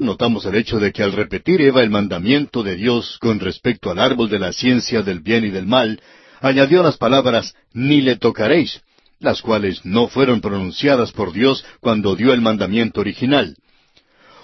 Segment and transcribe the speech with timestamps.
[0.00, 3.98] Notamos el hecho de que al repetir Eva el mandamiento de Dios con respecto al
[3.98, 6.00] árbol de la ciencia del bien y del mal,
[6.40, 8.80] añadió las palabras ni le tocaréis,
[9.18, 13.58] las cuales no fueron pronunciadas por Dios cuando dio el mandamiento original.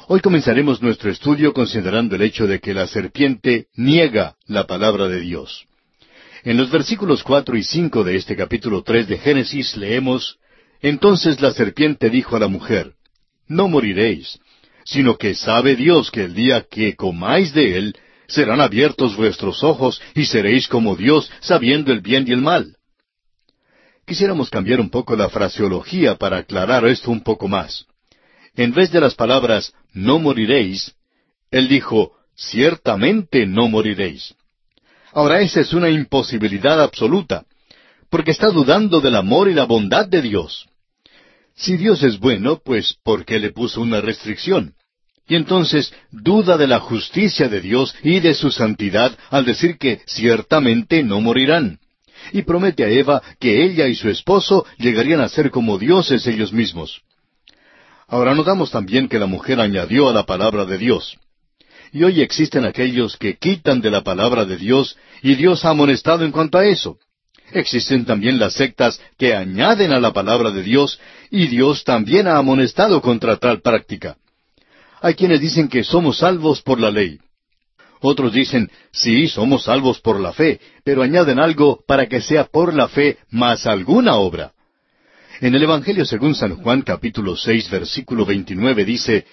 [0.08, 5.21] Hoy comenzaremos nuestro estudio considerando el hecho de que la serpiente niega la palabra de
[5.21, 5.65] Dios.
[6.45, 10.38] En los versículos cuatro y cinco de este capítulo tres de Génesis leemos
[10.83, 12.93] Entonces la serpiente dijo a la mujer
[13.49, 14.38] No moriréis,
[14.87, 17.96] sino que sabe Dios que el día que comáis de él,
[18.28, 22.77] serán abiertos vuestros ojos y seréis como Dios, sabiendo el bien y el mal.
[24.06, 27.86] Quisiéramos cambiar un poco la fraseología para aclarar esto un poco más.
[28.54, 30.94] En vez de las palabras no moriréis,
[31.50, 34.34] él dijo, ciertamente no moriréis.
[35.12, 37.44] Ahora esa es una imposibilidad absoluta,
[38.08, 40.66] porque está dudando del amor y la bondad de Dios.
[41.56, 44.74] Si Dios es bueno, pues ¿por qué le puso una restricción?
[45.27, 50.00] Y entonces duda de la justicia de Dios y de su santidad al decir que
[50.06, 51.80] ciertamente no morirán.
[52.33, 56.53] Y promete a Eva que ella y su esposo llegarían a ser como dioses ellos
[56.53, 57.03] mismos.
[58.06, 61.19] Ahora notamos también que la mujer añadió a la palabra de Dios.
[61.92, 66.25] Y hoy existen aquellos que quitan de la palabra de Dios y Dios ha amonestado
[66.25, 66.98] en cuanto a eso.
[67.52, 70.98] Existen también las sectas que añaden a la palabra de Dios
[71.30, 74.16] y Dios también ha amonestado contra tal práctica.
[75.00, 77.20] Hay quienes dicen que somos salvos por la ley.
[78.00, 82.74] Otros dicen, sí, somos salvos por la fe, pero añaden algo para que sea por
[82.74, 84.52] la fe más alguna obra.
[85.41, 89.27] En el Evangelio según San Juan capítulo seis versículo veintinueve dice,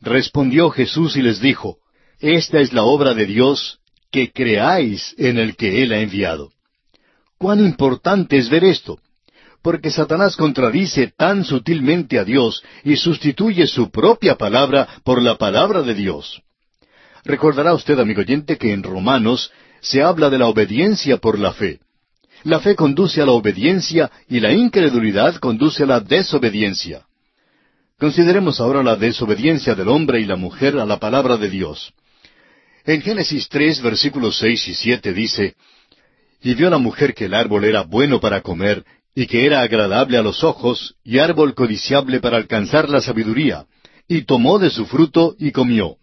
[0.00, 1.78] Respondió Jesús y les dijo,
[2.18, 3.78] Esta es la obra de Dios,
[4.10, 6.50] que creáis en el que Él ha enviado.
[7.40, 9.00] Cuán importante es ver esto
[9.62, 15.82] porque Satanás contradice tan sutilmente a Dios y sustituye su propia palabra por la palabra
[15.82, 16.42] de Dios.
[17.24, 21.80] Recordará usted, amigo oyente, que en Romanos se habla de la obediencia por la fe.
[22.44, 27.06] La fe conduce a la obediencia y la incredulidad conduce a la desobediencia.
[27.98, 31.92] Consideremos ahora la desobediencia del hombre y la mujer a la palabra de Dios.
[32.86, 35.54] En Génesis tres, versículos seis y siete dice,
[36.42, 38.84] Y vio la mujer que el árbol era bueno para comer,
[39.14, 43.66] y que era agradable a los ojos, y árbol codiciable para alcanzar la sabiduría,
[44.08, 45.96] y tomó de su fruto y comió,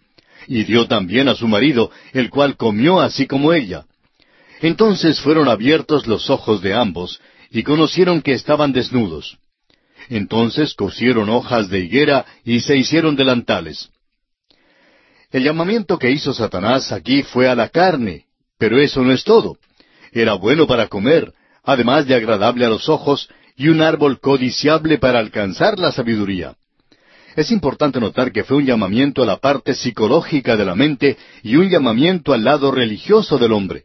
[0.48, 3.86] y dio también a su marido, el cual comió así como ella.
[4.62, 7.20] Entonces fueron abiertos los ojos de ambos,
[7.50, 9.38] y conocieron que estaban desnudos.
[10.10, 13.90] Entonces cosieron hojas de higuera y se hicieron delantales.
[15.32, 18.26] El llamamiento que hizo Satanás aquí fue a la carne,
[18.58, 19.58] pero eso no es todo.
[20.12, 25.20] Era bueno para comer, además de agradable a los ojos, y un árbol codiciable para
[25.20, 26.56] alcanzar la sabiduría.
[27.36, 31.56] Es importante notar que fue un llamamiento a la parte psicológica de la mente y
[31.56, 33.84] un llamamiento al lado religioso del hombre.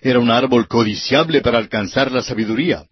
[0.00, 2.86] Era un árbol codiciable para alcanzar la sabiduría.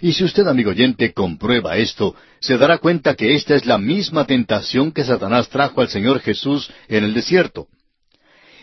[0.00, 4.26] Y si usted, amigo oyente, comprueba esto, se dará cuenta que esta es la misma
[4.26, 7.66] tentación que Satanás trajo al Señor Jesús en el desierto.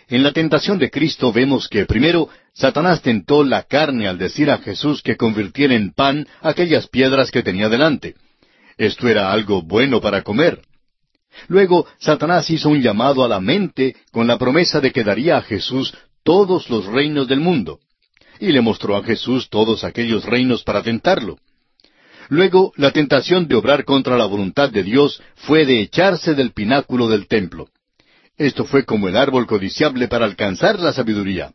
[0.08, 4.60] En la tentación de Cristo vemos que primero Satanás tentó la carne al decir a
[4.60, 8.16] Jesús que convirtiera en pan aquellas piedras que tenía delante.
[8.78, 10.62] Esto era algo bueno para comer.
[11.48, 15.42] Luego Satanás hizo un llamado a la mente con la promesa de que daría a
[15.42, 17.80] Jesús todos los reinos del mundo.
[18.40, 21.38] Y le mostró a Jesús todos aquellos reinos para tentarlo.
[22.30, 27.08] Luego la tentación de obrar contra la voluntad de Dios fue de echarse del pináculo
[27.08, 27.70] del templo.
[28.38, 31.53] Esto fue como el árbol codiciable para alcanzar la sabiduría.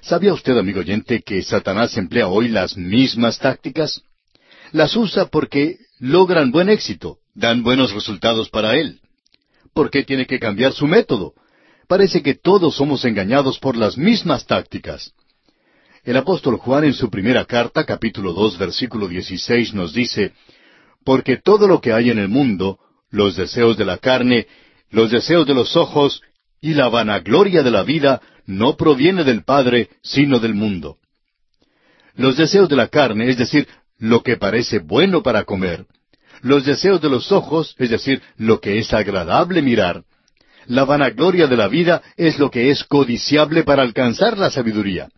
[0.00, 4.02] ¿Sabía usted, amigo oyente, que Satanás emplea hoy las mismas tácticas?
[4.72, 9.00] Las usa porque logran buen éxito, dan buenos resultados para él.
[9.72, 11.34] ¿Por qué tiene que cambiar su método?
[11.86, 15.12] Parece que todos somos engañados por las mismas tácticas.
[16.04, 20.32] El apóstol Juan en su primera carta, capítulo dos, versículo dieciséis, nos dice,
[21.04, 22.78] Porque todo lo que hay en el mundo,
[23.10, 24.46] los deseos de la carne
[24.90, 26.22] los deseos de los ojos
[26.60, 30.98] y la vanagloria de la vida no proviene del Padre, sino del mundo.
[32.14, 33.68] Los deseos de la carne, es decir,
[33.98, 35.86] lo que parece bueno para comer,
[36.40, 40.04] los deseos de los ojos, es decir, lo que es agradable mirar,
[40.68, 45.08] la vanagloria de la vida es lo que es codiciable para alcanzar la sabiduría.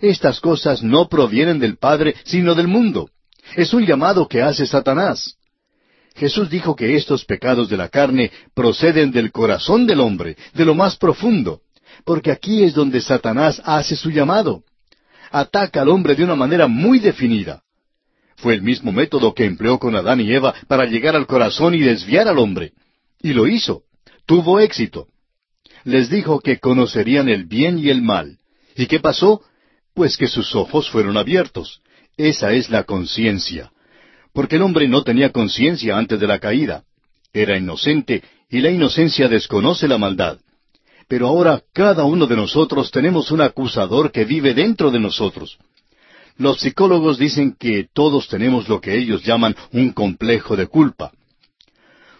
[0.00, 3.08] Estas cosas no provienen del Padre, sino del mundo.
[3.56, 5.36] Es un llamado que hace Satanás.
[6.14, 10.74] Jesús dijo que estos pecados de la carne proceden del corazón del hombre, de lo
[10.74, 11.60] más profundo,
[12.04, 14.62] porque aquí es donde Satanás hace su llamado.
[15.30, 17.62] Ataca al hombre de una manera muy definida.
[18.36, 21.80] Fue el mismo método que empleó con Adán y Eva para llegar al corazón y
[21.80, 22.72] desviar al hombre.
[23.20, 23.82] Y lo hizo.
[24.26, 25.08] tuvo éxito.
[25.84, 28.38] Les dijo que conocerían el bien y el mal.
[28.76, 29.42] ¿Y qué pasó?
[29.94, 31.80] Pues que sus ojos fueron abiertos.
[32.16, 33.70] Esa es la conciencia.
[34.34, 36.82] Porque el hombre no tenía conciencia antes de la caída.
[37.32, 40.38] Era inocente y la inocencia desconoce la maldad.
[41.08, 45.56] Pero ahora cada uno de nosotros tenemos un acusador que vive dentro de nosotros.
[46.36, 51.12] Los psicólogos dicen que todos tenemos lo que ellos llaman un complejo de culpa.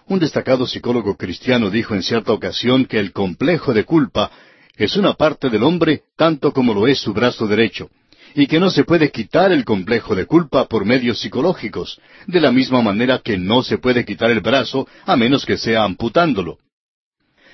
[0.06, 4.30] Un destacado psicólogo cristiano dijo en cierta ocasión que el complejo de culpa
[4.76, 7.90] es una parte del hombre tanto como lo es su brazo derecho,
[8.34, 12.50] y que no se puede quitar el complejo de culpa por medios psicológicos, de la
[12.50, 16.58] misma manera que no se puede quitar el brazo a menos que sea amputándolo.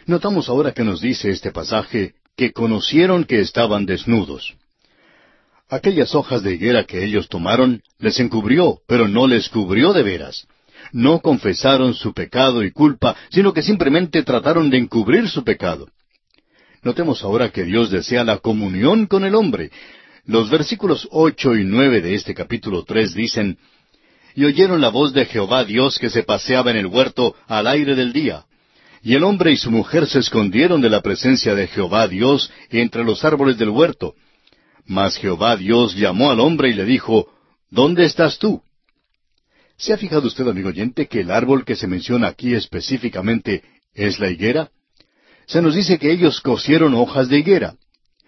[0.07, 4.55] Notamos ahora que nos dice este pasaje que conocieron que estaban desnudos.
[5.69, 10.49] Aquellas hojas de higuera que ellos tomaron les encubrió, pero no les cubrió de veras.
[10.93, 15.89] No confesaron su pecado y culpa, sino que simplemente trataron de encubrir su pecado.
[16.83, 19.71] Notemos ahora que Dios desea la comunión con el hombre.
[20.31, 23.59] Los versículos ocho y nueve de este capítulo tres dicen
[24.37, 27.97] Y oyeron la voz de Jehová Dios que se paseaba en el huerto al aire
[27.97, 28.45] del día.
[29.03, 33.03] Y el hombre y su mujer se escondieron de la presencia de Jehová Dios entre
[33.03, 34.15] los árboles del huerto.
[34.87, 37.27] Mas Jehová Dios llamó al hombre y le dijo,
[37.69, 38.63] ¿Dónde estás tú?
[39.77, 44.21] ¿Se ha fijado usted, amigo oyente, que el árbol que se menciona aquí específicamente es
[44.21, 44.71] la higuera?
[45.49, 47.75] Se nos dice que ellos cosieron hojas de higuera.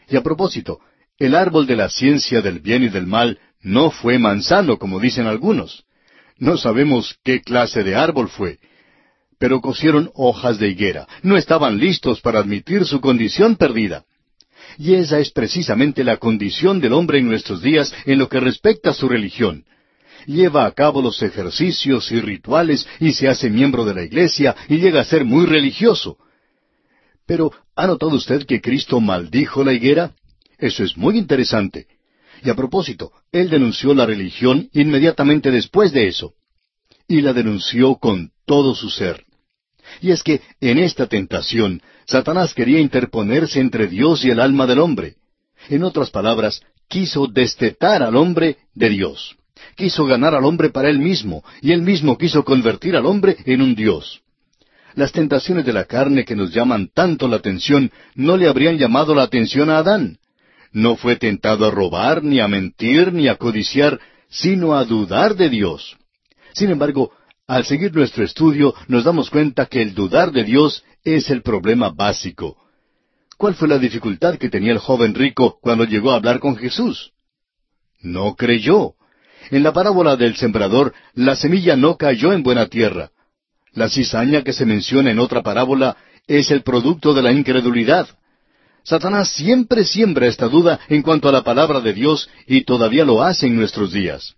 [0.09, 0.81] Y a propósito,
[1.19, 5.27] el árbol de la ciencia del bien y del mal no fue manzano, como dicen
[5.27, 5.85] algunos.
[6.39, 8.59] No sabemos qué clase de árbol fue,
[9.39, 11.07] pero cosieron hojas de higuera.
[11.23, 14.05] No estaban listos para admitir su condición perdida.
[14.79, 18.91] Y esa es precisamente la condición del hombre en nuestros días en lo que respecta
[18.91, 19.65] a su religión.
[20.27, 24.79] Lleva a cabo los ejercicios y rituales y se hace miembro de la iglesia y
[24.79, 26.17] llega a ser muy religioso.
[27.27, 30.13] Pero, ¿ha notado usted que Cristo maldijo la higuera?
[30.63, 31.89] Eso es muy interesante.
[32.45, 36.35] Y a propósito, Él denunció la religión inmediatamente después de eso.
[37.09, 39.25] Y la denunció con todo su ser.
[40.01, 44.79] Y es que en esta tentación, Satanás quería interponerse entre Dios y el alma del
[44.79, 45.17] hombre.
[45.69, 49.37] En otras palabras, quiso destetar al hombre de Dios.
[49.75, 53.63] Quiso ganar al hombre para él mismo, y él mismo quiso convertir al hombre en
[53.63, 54.23] un Dios.
[54.95, 59.13] Las tentaciones de la carne que nos llaman tanto la atención no le habrían llamado
[59.13, 60.19] la atención a Adán.
[60.73, 65.51] No fue tentado a robar, ni a mentir, ni a codiciar, sino a dudar de
[65.51, 65.97] Dios.
[66.55, 67.13] Sin embargo,
[67.47, 71.91] al seguir nuestro estudio nos damos cuenta que el dudar de Dios es el problema
[71.91, 72.57] básico.
[73.37, 77.13] ¿Cuál fue la dificultad que tenía el joven rico cuando llegó a hablar con Jesús?
[78.01, 78.95] No creyó.
[79.51, 83.11] En la parábola del sembrador, la semilla no cayó en buena tierra.
[83.73, 85.97] La cizaña que se menciona en otra parábola
[86.27, 88.09] es el producto de la incredulidad.
[88.85, 93.23] Satanás siempre siembra esta duda en cuanto a la palabra de Dios y todavía lo
[93.23, 94.35] hace en nuestros días.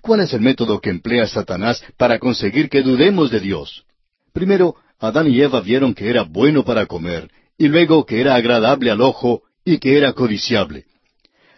[0.00, 3.84] ¿Cuál es el método que emplea Satanás para conseguir que dudemos de Dios?
[4.32, 8.90] Primero, Adán y Eva vieron que era bueno para comer, y luego que era agradable
[8.90, 10.84] al ojo y que era codiciable.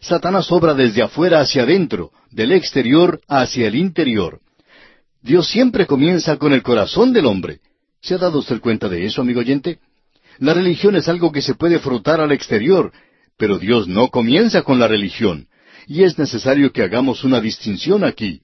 [0.00, 4.40] Satanás obra desde afuera hacia adentro, del exterior hacia el interior.
[5.22, 7.60] Dios siempre comienza con el corazón del hombre.
[8.00, 9.78] ¿Se ha dado usted cuenta de eso, amigo oyente?
[10.38, 12.92] La religión es algo que se puede frotar al exterior,
[13.36, 15.48] pero Dios no comienza con la religión
[15.86, 18.42] y es necesario que hagamos una distinción aquí.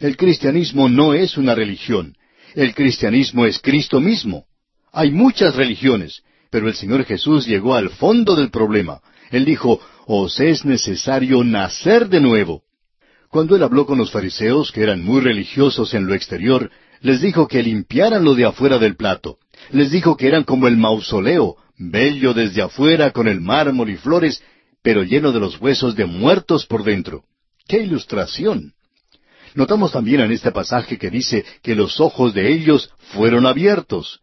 [0.00, 2.16] El cristianismo no es una religión.
[2.54, 4.44] El cristianismo es Cristo mismo.
[4.92, 9.00] Hay muchas religiones, pero el Señor Jesús llegó al fondo del problema.
[9.30, 12.62] Él dijo, os es necesario nacer de nuevo.
[13.28, 17.48] Cuando él habló con los fariseos, que eran muy religiosos en lo exterior, les dijo
[17.48, 19.38] que limpiaran lo de afuera del plato.
[19.70, 24.42] Les dijo que eran como el mausoleo, bello desde afuera con el mármol y flores,
[24.82, 27.24] pero lleno de los huesos de muertos por dentro.
[27.66, 28.74] ¡Qué ilustración!
[29.54, 34.20] Notamos también en este pasaje que dice que los ojos de ellos fueron abiertos.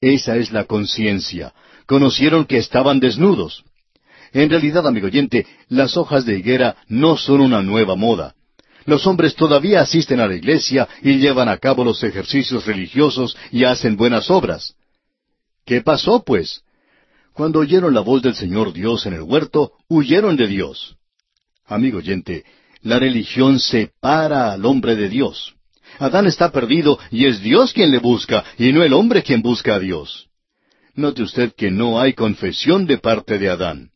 [0.00, 1.54] Esa es la conciencia.
[1.86, 3.64] Conocieron que estaban desnudos.
[4.32, 8.34] En realidad, amigo oyente, las hojas de higuera no son una nueva moda.
[8.84, 13.64] Los hombres todavía asisten a la iglesia y llevan a cabo los ejercicios religiosos y
[13.64, 14.73] hacen buenas obras.
[15.64, 16.62] ¿Qué pasó, pues?
[17.32, 20.96] Cuando oyeron la voz del Señor Dios en el huerto, huyeron de Dios.
[21.66, 22.44] Amigo oyente,
[22.82, 25.54] la religión separa al hombre de Dios.
[25.98, 29.76] Adán está perdido y es Dios quien le busca y no el hombre quien busca
[29.76, 30.28] a Dios.
[30.94, 33.90] Note usted que no hay confesión de parte de Adán.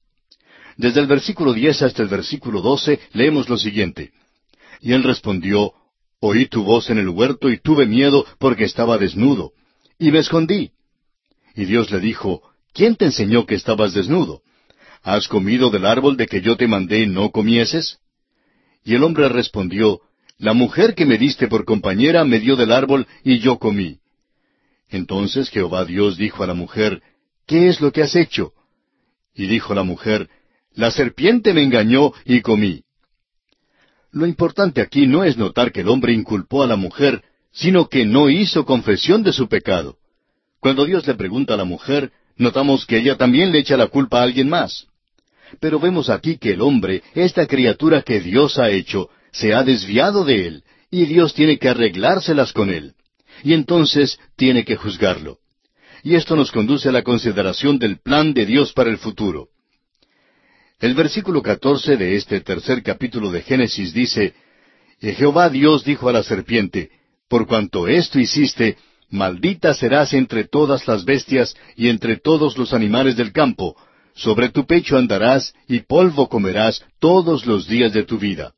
[0.76, 4.12] Desde el versículo diez hasta el versículo doce leemos lo siguiente.
[4.80, 5.72] Y él respondió,
[6.20, 9.52] Oí tu voz en el huerto y tuve miedo porque estaba desnudo,
[9.98, 10.72] y me escondí.
[11.58, 12.40] Y Dios le dijo,
[12.72, 14.42] ¿quién te enseñó que estabas desnudo?
[15.02, 17.98] ¿Has comido del árbol de que yo te mandé no comieses?
[18.84, 20.00] Y el hombre respondió,
[20.38, 23.98] La mujer que me diste por compañera me dio del árbol y yo comí.
[24.88, 27.02] Entonces Jehová Dios dijo a la mujer,
[27.44, 28.52] ¿Qué es lo que has hecho?
[29.34, 30.30] Y dijo la mujer,
[30.74, 32.84] La serpiente me engañó y comí.
[34.12, 38.04] Lo importante aquí no es notar que el hombre inculpó a la mujer, sino que
[38.04, 39.97] no hizo confesión de su pecado.
[40.60, 44.20] Cuando Dios le pregunta a la mujer, notamos que ella también le echa la culpa
[44.20, 44.86] a alguien más.
[45.60, 50.24] Pero vemos aquí que el hombre, esta criatura que Dios ha hecho, se ha desviado
[50.24, 52.94] de él, y Dios tiene que arreglárselas con él.
[53.44, 55.38] Y entonces tiene que juzgarlo.
[56.02, 59.48] Y esto nos conduce a la consideración del plan de Dios para el futuro.
[60.80, 64.34] El versículo catorce de este tercer capítulo de Génesis dice,
[65.00, 66.90] Y Jehová Dios dijo a la serpiente,
[67.28, 68.76] Por cuanto esto hiciste,
[69.10, 73.76] maldita serás entre todas las bestias y entre todos los animales del campo,
[74.14, 78.52] sobre tu pecho andarás y polvo comerás todos los días de tu vida.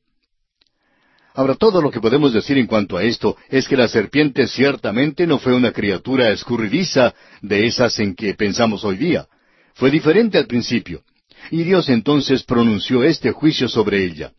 [1.35, 5.27] Ahora, todo lo que podemos decir en cuanto a esto es que la serpiente ciertamente
[5.27, 9.27] no fue una criatura escurridiza de esas en que pensamos hoy día.
[9.75, 11.03] Fue diferente al principio.
[11.51, 14.33] Y Dios entonces pronunció este juicio sobre ella.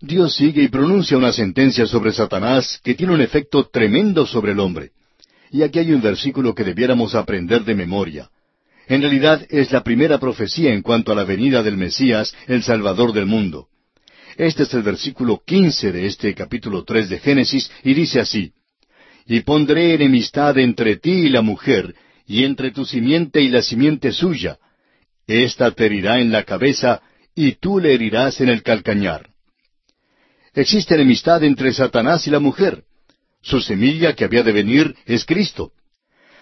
[0.00, 4.60] Dios sigue y pronuncia una sentencia sobre Satanás que tiene un efecto tremendo sobre el
[4.60, 4.92] hombre.
[5.50, 8.30] Y aquí hay un versículo que debiéramos aprender de memoria.
[8.86, 13.12] En realidad es la primera profecía en cuanto a la venida del Mesías, el Salvador
[13.12, 13.68] del mundo.
[14.36, 18.52] Este es el versículo quince de este capítulo tres de Génesis, y dice así
[19.26, 21.94] Y pondré enemistad entre ti y la mujer,
[22.26, 24.58] y entre tu simiente y la simiente suya.
[25.26, 27.02] Esta te herirá en la cabeza,
[27.34, 29.30] y tú le herirás en el calcañar.
[30.54, 32.84] Existe enemistad entre Satanás y la mujer.
[33.42, 35.72] Su semilla que había de venir es Cristo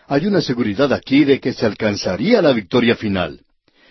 [0.09, 3.41] hay una seguridad aquí de que se alcanzaría la victoria final.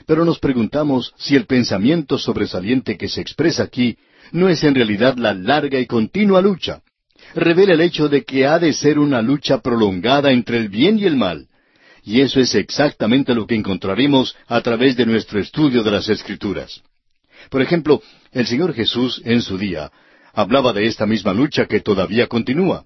[0.08, 3.98] Pero nos preguntamos si el pensamiento sobresaliente que se expresa aquí
[4.32, 6.82] no es en realidad la larga y continua lucha.
[7.36, 11.06] Revela el hecho de que ha de ser una lucha prolongada entre el bien y
[11.06, 11.48] el mal.
[12.04, 16.82] Y eso es exactamente lo que encontraremos a través de nuestro estudio de las Escrituras.
[17.50, 19.92] Por ejemplo, el Señor Jesús en su día
[20.34, 22.86] hablaba de esta misma lucha que todavía continúa.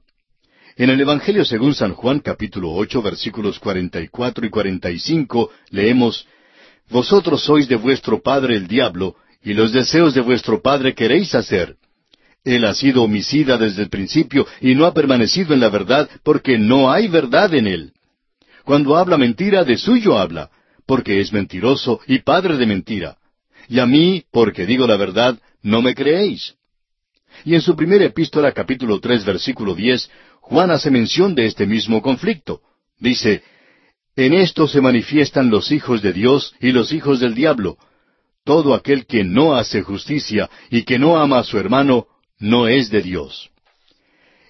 [0.81, 4.97] En el Evangelio según San Juan capítulo ocho versículos cuarenta y cuatro y cuarenta y
[4.97, 6.25] cinco leemos
[6.89, 11.75] Vosotros sois de vuestro padre el diablo, y los deseos de vuestro padre queréis hacer.
[12.43, 16.57] Él ha sido homicida desde el principio y no ha permanecido en la verdad porque
[16.57, 17.93] no hay verdad en él.
[18.65, 20.49] Cuando habla mentira, de suyo habla,
[20.87, 23.17] porque es mentiroso y padre de mentira.
[23.69, 26.55] Y a mí, porque digo la verdad, no me creéis.
[27.45, 30.09] Y en su primera epístola capítulo tres versículo diez
[30.41, 32.61] Juan hace mención de este mismo conflicto.
[32.99, 33.43] Dice,
[34.15, 37.77] En esto se manifiestan los hijos de Dios y los hijos del diablo.
[38.43, 42.07] Todo aquel que no hace justicia y que no ama a su hermano,
[42.39, 43.51] no es de Dios.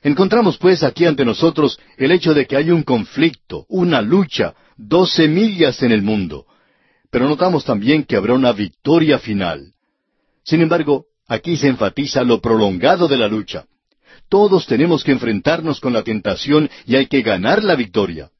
[0.01, 5.13] Encontramos pues aquí ante nosotros el hecho de que hay un conflicto, una lucha, dos
[5.13, 6.45] semillas en el mundo.
[7.11, 9.73] Pero notamos también que habrá una victoria final.
[10.43, 13.65] Sin embargo, aquí se enfatiza lo prolongado de la lucha.
[14.31, 18.31] Todos tenemos que enfrentarnos con la tentación y hay que ganar la victoria.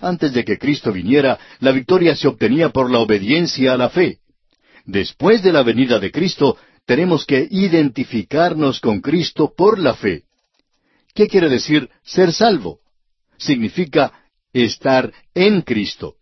[0.00, 4.18] Antes de que Cristo viniera, la victoria se obtenía por la obediencia a la fe.
[4.84, 10.24] Después de la venida de Cristo, tenemos que identificarnos con Cristo por la fe.
[11.14, 12.80] ¿Qué quiere decir ser salvo?
[13.38, 14.12] Significa
[14.52, 16.16] estar en Cristo.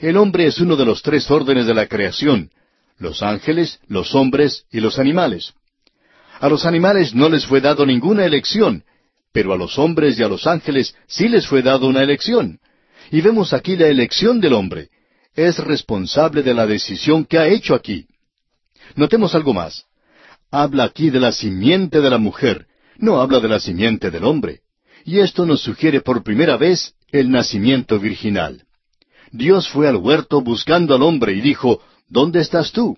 [0.00, 2.50] El hombre es uno de los tres órdenes de la creación,
[2.96, 5.52] los ángeles, los hombres y los animales.
[6.40, 8.84] A los animales no les fue dado ninguna elección,
[9.32, 12.58] pero a los hombres y a los ángeles sí les fue dado una elección.
[13.10, 14.88] Y vemos aquí la elección del hombre.
[15.34, 18.06] Es responsable de la decisión que ha hecho aquí.
[18.94, 19.84] Notemos algo más.
[20.50, 22.66] Habla aquí de la simiente de la mujer,
[22.98, 24.60] no habla de la simiente del hombre.
[25.04, 28.64] Y esto nos sugiere por primera vez el nacimiento virginal.
[29.32, 32.96] Dios fue al huerto buscando al hombre y dijo, ¿Dónde estás tú?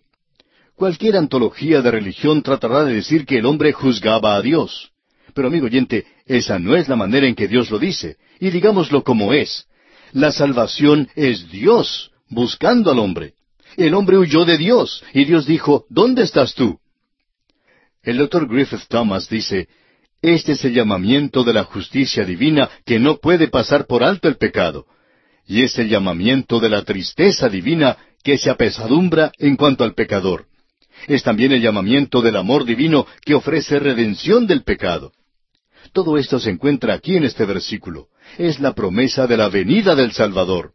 [0.79, 4.93] Cualquier antología de religión tratará de decir que el hombre juzgaba a Dios.
[5.35, 9.03] Pero amigo oyente, esa no es la manera en que Dios lo dice, y digámoslo
[9.03, 9.67] como es.
[10.13, 13.35] La salvación es Dios buscando al hombre.
[13.77, 16.79] El hombre huyó de Dios, y Dios dijo, ¿Dónde estás tú?
[18.01, 19.67] El doctor Griffith Thomas dice,
[20.23, 24.37] Este es el llamamiento de la justicia divina que no puede pasar por alto el
[24.37, 24.87] pecado,
[25.45, 30.48] y es el llamamiento de la tristeza divina que se apesadumbra en cuanto al pecador.
[31.07, 35.13] Es también el llamamiento del amor divino que ofrece redención del pecado.
[35.93, 38.09] Todo esto se encuentra aquí en este versículo.
[38.37, 40.73] Es la promesa de la venida del Salvador.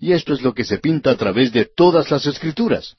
[0.00, 2.96] Y esto es lo que se pinta a través de todas las escrituras.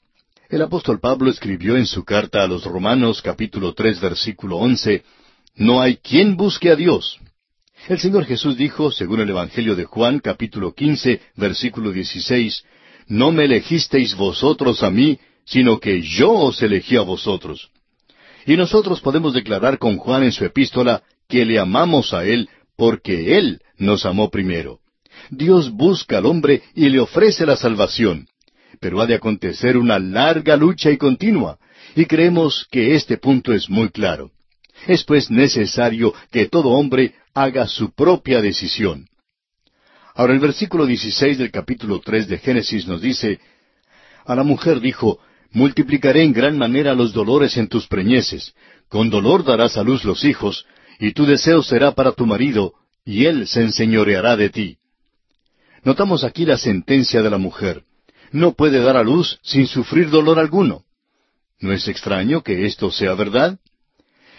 [0.48, 5.02] El apóstol Pablo escribió en su carta a los Romanos capítulo tres versículo once,
[5.56, 7.18] No hay quien busque a Dios.
[7.88, 12.64] El Señor Jesús dijo, según el Evangelio de Juan capítulo quince versículo dieciséis,
[13.08, 17.70] No me elegisteis vosotros a mí, sino que yo os elegí a vosotros.
[18.44, 23.38] Y nosotros podemos declarar con Juan en su epístola que le amamos a Él porque
[23.38, 24.80] Él nos amó primero.
[25.30, 28.28] Dios busca al hombre y le ofrece la salvación.
[28.80, 31.58] Pero ha de acontecer una larga lucha y continua,
[31.94, 34.30] y creemos que este punto es muy claro.
[34.86, 39.08] Es pues necesario que todo hombre haga su propia decisión.
[40.14, 43.40] Ahora el versículo 16 del capítulo 3 de Génesis nos dice,
[44.24, 45.20] A la mujer dijo,
[45.56, 48.52] Multiplicaré en gran manera los dolores en tus preñeces,
[48.90, 50.66] con dolor darás a luz los hijos,
[51.00, 52.74] y tu deseo será para tu marido,
[53.06, 54.76] y él se enseñoreará de ti.
[55.82, 57.84] Notamos aquí la sentencia de la mujer.
[58.32, 60.82] No puede dar a luz sin sufrir dolor alguno.
[61.58, 63.58] ¿No es extraño que esto sea verdad?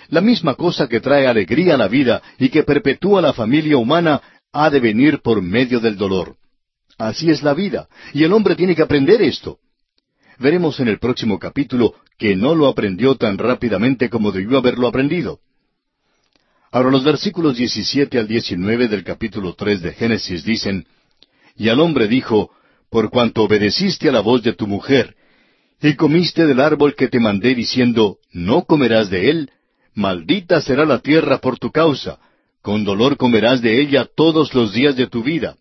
[0.09, 4.21] La misma cosa que trae alegría a la vida y que perpetúa la familia humana
[4.53, 6.35] ha de venir por medio del dolor.
[6.99, 9.57] Así es la vida, y el hombre tiene que aprender esto.
[10.39, 15.39] Veremos en el próximo capítulo que no lo aprendió tan rápidamente como debió haberlo aprendido.
[16.71, 20.85] Ahora los versículos 17 al 19 del capítulo 3 de Génesis dicen,
[21.55, 22.51] Y al hombre dijo,
[22.89, 25.15] Por cuanto obedeciste a la voz de tu mujer,
[25.81, 29.51] y comiste del árbol que te mandé diciendo, No comerás de él,
[29.95, 32.19] maldita será la tierra por tu causa,
[32.61, 35.55] con dolor comerás de ella todos los días de tu vida.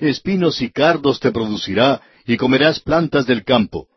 [0.00, 3.88] Espinos y cardos te producirá, y comerás plantas del campo.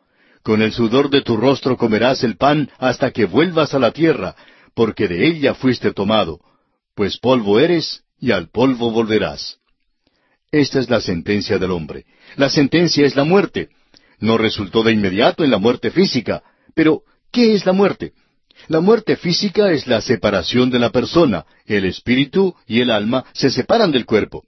[0.46, 4.36] Con el sudor de tu rostro comerás el pan hasta que vuelvas a la tierra,
[4.74, 6.38] porque de ella fuiste tomado,
[6.94, 9.56] pues polvo eres y al polvo volverás.
[10.52, 12.04] Esta es la sentencia del hombre.
[12.36, 13.70] La sentencia es la muerte.
[14.20, 16.44] No resultó de inmediato en la muerte física,
[16.76, 18.12] pero ¿qué es la muerte?
[18.68, 21.44] La muerte física es la separación de la persona.
[21.64, 24.44] El espíritu y el alma se separan del cuerpo.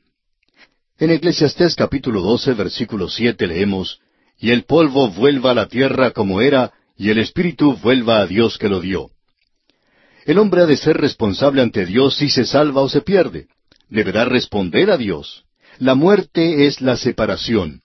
[0.96, 4.00] En Eclesiastés capítulo 12, versículo 7 leemos,
[4.38, 8.59] Y el polvo vuelva a la tierra como era, y el espíritu vuelva a Dios
[8.59, 9.11] que lo dio.
[10.24, 13.46] El hombre ha de ser responsable ante Dios si se salva o se pierde.
[13.88, 15.44] Deberá responder a Dios.
[15.79, 17.83] La muerte es la separación.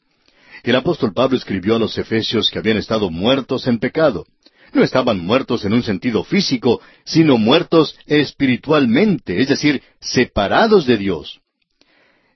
[0.64, 4.26] El apóstol Pablo escribió a los Efesios que habían estado muertos en pecado.
[4.74, 11.43] No estaban muertos en un sentido físico, sino muertos espiritualmente, es decir, separados de Dios.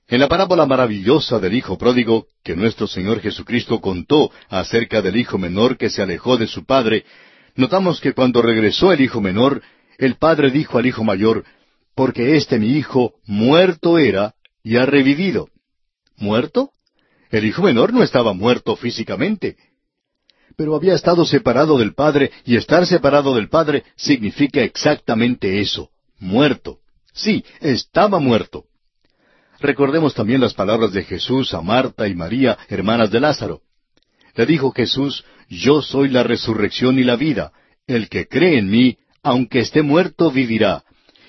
[0.10, 5.38] En la parábola maravillosa del Hijo pródigo que nuestro Señor Jesucristo contó acerca del Hijo
[5.38, 7.04] menor que se alejó de su Padre,
[7.56, 9.62] notamos que cuando regresó el Hijo menor,
[9.98, 11.44] el padre dijo al hijo mayor,
[11.96, 15.50] porque este mi hijo muerto era y ha revivido.
[16.18, 16.72] ¿Muerto?
[17.30, 19.58] El hijo menor no estaba muerto físicamente,
[20.56, 25.90] pero había estado separado del Padre, y estar separado del Padre significa exactamente eso,
[26.20, 26.80] muerto.
[27.14, 28.66] Sí, estaba muerto.
[29.60, 33.62] Recordemos también las palabras de Jesús a Marta y María, hermanas de Lázaro.
[34.36, 37.52] Le dijo Jesús, Yo soy la resurrección y la vida.
[37.88, 40.84] El que cree en mí, aunque esté muerto, vivirá.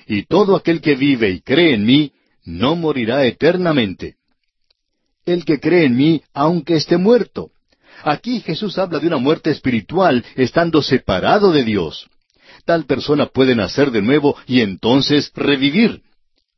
[0.06, 2.12] Y todo aquel que vive y cree en mí,
[2.44, 4.16] no morirá eternamente.
[5.24, 7.50] El que cree en mí, aunque esté muerto.
[8.02, 12.08] Aquí Jesús habla de una muerte espiritual, estando separado de Dios.
[12.64, 16.02] Tal persona puede nacer de nuevo y entonces revivir.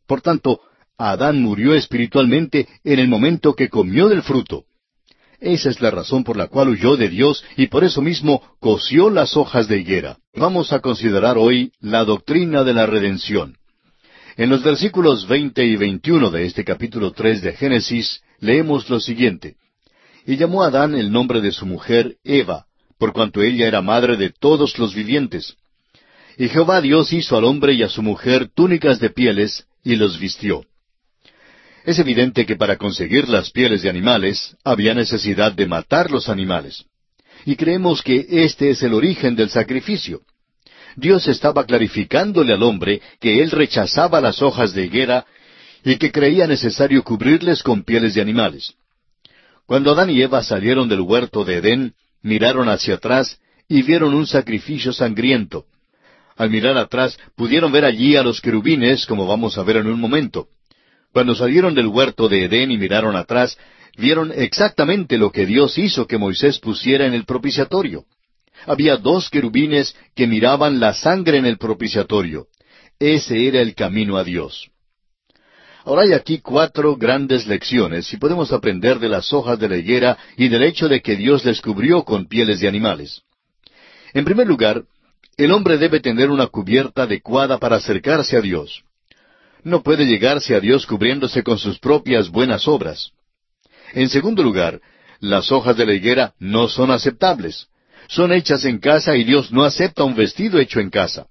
[0.06, 0.60] Por tanto,
[1.08, 4.64] Adán murió espiritualmente en el momento que comió del fruto.
[5.40, 9.08] Esa es la razón por la cual huyó de Dios y por eso mismo coció
[9.08, 10.18] las hojas de higuera.
[10.34, 13.56] Vamos a considerar hoy la doctrina de la redención.
[14.36, 19.56] En los versículos veinte y veintiuno de este capítulo tres de Génesis leemos lo siguiente.
[20.26, 22.66] Y llamó a Adán el nombre de su mujer Eva,
[22.98, 25.56] por cuanto ella era madre de todos los vivientes.
[26.36, 30.18] Y Jehová Dios hizo al hombre y a su mujer túnicas de pieles, y los
[30.18, 30.66] vistió.
[31.84, 36.84] Es evidente que para conseguir las pieles de animales había necesidad de matar los animales.
[37.46, 40.20] Y creemos que este es el origen del sacrificio.
[40.96, 45.24] Dios estaba clarificándole al hombre que él rechazaba las hojas de higuera
[45.84, 48.74] y que creía necesario cubrirles con pieles de animales.
[49.64, 53.38] Cuando Adán y Eva salieron del huerto de Edén, miraron hacia atrás
[53.68, 55.64] y vieron un sacrificio sangriento.
[56.36, 60.00] Al mirar atrás pudieron ver allí a los querubines, como vamos a ver en un
[60.00, 60.48] momento.
[61.12, 63.58] Cuando salieron del huerto de Edén y miraron atrás,
[63.96, 68.04] vieron exactamente lo que Dios hizo que Moisés pusiera en el propiciatorio.
[68.66, 72.46] Había dos querubines que miraban la sangre en el propiciatorio.
[72.98, 74.70] Ese era el camino a Dios.
[75.84, 80.18] Ahora hay aquí cuatro grandes lecciones y podemos aprender de las hojas de la higuera
[80.36, 83.22] y del hecho de que Dios les cubrió con pieles de animales.
[84.12, 84.84] En primer lugar,
[85.38, 88.84] el hombre debe tener una cubierta adecuada para acercarse a Dios.
[89.64, 93.12] No puede llegarse a Dios cubriéndose con sus propias buenas obras.
[93.92, 94.80] En segundo lugar,
[95.20, 97.68] las hojas de la higuera no son aceptables.
[98.08, 101.26] Son hechas en casa y Dios no acepta un vestido hecho en casa.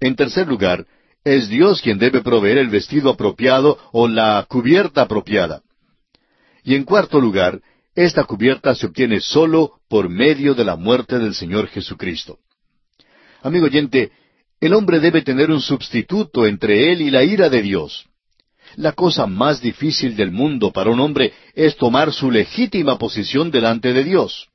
[0.00, 0.86] En tercer lugar,
[1.24, 5.62] es Dios quien debe proveer el vestido apropiado o la cubierta apropiada.
[6.62, 7.60] Y en cuarto lugar,
[7.94, 12.38] esta cubierta se obtiene solo por medio de la muerte del Señor Jesucristo.
[13.42, 14.10] Amigo oyente,
[14.60, 18.06] el hombre debe tener un sustituto entre él y la ira de Dios.
[18.76, 23.92] La cosa más difícil del mundo para un hombre es tomar su legítima posición delante
[23.92, 24.48] de Dios.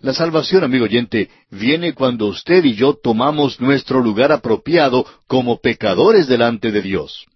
[0.00, 6.26] La salvación, amigo oyente, viene cuando usted y yo tomamos nuestro lugar apropiado como pecadores
[6.26, 7.26] delante de Dios.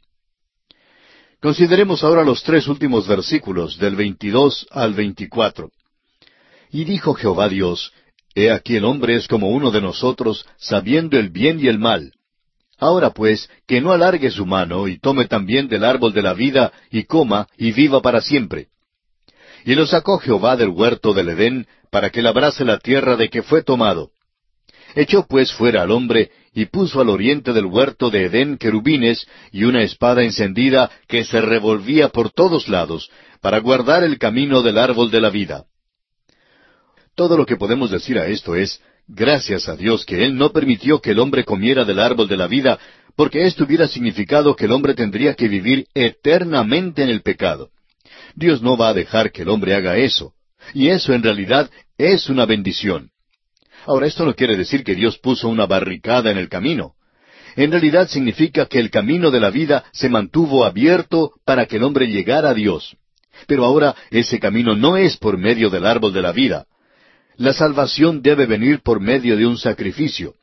[1.41, 5.71] Consideremos ahora los tres últimos versículos, del 22 al 24.
[6.71, 7.93] Y dijo Jehová Dios,
[8.35, 12.13] He aquí el hombre es como uno de nosotros, sabiendo el bien y el mal.
[12.79, 16.73] Ahora pues, que no alargue su mano y tome también del árbol de la vida
[16.91, 18.69] y coma y viva para siempre.
[19.65, 23.43] Y lo sacó Jehová del huerto del Edén para que labrase la tierra de que
[23.43, 24.11] fue tomado.
[24.95, 29.65] Echó pues fuera al hombre y puso al oriente del huerto de Edén querubines y
[29.65, 33.11] una espada encendida que se revolvía por todos lados
[33.41, 35.65] para guardar el camino del árbol de la vida.
[37.19, 41.01] Todo lo que podemos decir a esto es, Gracias a Dios que Él no permitió
[41.01, 42.79] que el hombre comiera del árbol de la vida,
[43.17, 47.71] porque esto hubiera significado que el hombre tendría que vivir eternamente en el pecado.
[48.37, 50.35] Dios no va a dejar que el hombre haga eso.
[50.75, 53.11] Y eso en realidad es una bendición.
[53.85, 56.93] Ahora, esto no quiere decir que Dios puso una barricada en el camino.
[57.57, 61.83] En realidad significa que el camino de la vida se mantuvo abierto para que el
[61.83, 62.97] hombre llegara a Dios.
[63.49, 66.67] Pero ahora ese camino no es por medio del árbol de la vida.
[67.39, 70.35] La salvación debe venir por medio de un sacrificio,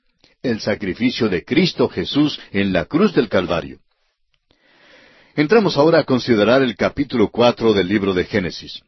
[0.42, 3.80] el sacrificio de Cristo Jesús en la cruz del Calvario.
[5.36, 8.82] Entramos ahora a considerar el capítulo cuatro del libro de Génesis.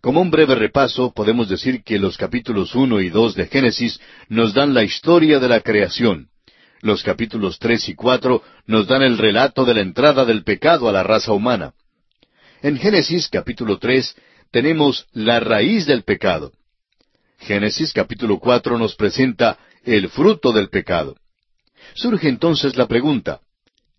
[0.00, 4.54] Como un breve repaso, podemos decir que los capítulos uno y dos de Génesis nos
[4.54, 6.28] dan la historia de la creación.
[6.82, 10.92] Los capítulos tres y cuatro nos dan el relato de la entrada del pecado a
[10.92, 11.74] la raza humana.
[12.62, 14.14] En Génesis capítulo tres
[14.52, 16.52] tenemos la raíz del pecado.
[17.44, 21.14] Génesis capítulo cuatro nos presenta el fruto del pecado.
[21.94, 23.40] Surge entonces la pregunta,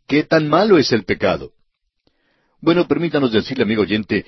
[0.07, 1.51] ¿qué tan malo es el pecado?
[2.59, 4.25] Bueno, permítanos decirle, amigo oyente,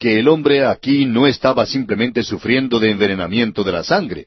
[0.00, 4.26] que el hombre aquí no estaba simplemente sufriendo de envenenamiento de la sangre.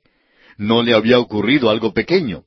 [0.57, 2.45] No le había ocurrido algo pequeño.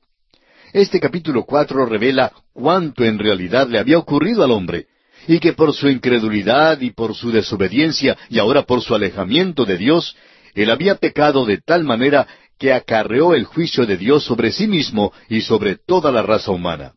[0.73, 4.87] Este capítulo cuatro revela cuánto en realidad le había ocurrido al hombre,
[5.27, 9.77] y que por su incredulidad y por su desobediencia y ahora por su alejamiento de
[9.77, 10.17] Dios,
[10.53, 12.27] él había pecado de tal manera
[12.59, 16.93] que acarreó el juicio de Dios sobre sí mismo y sobre toda la raza humana.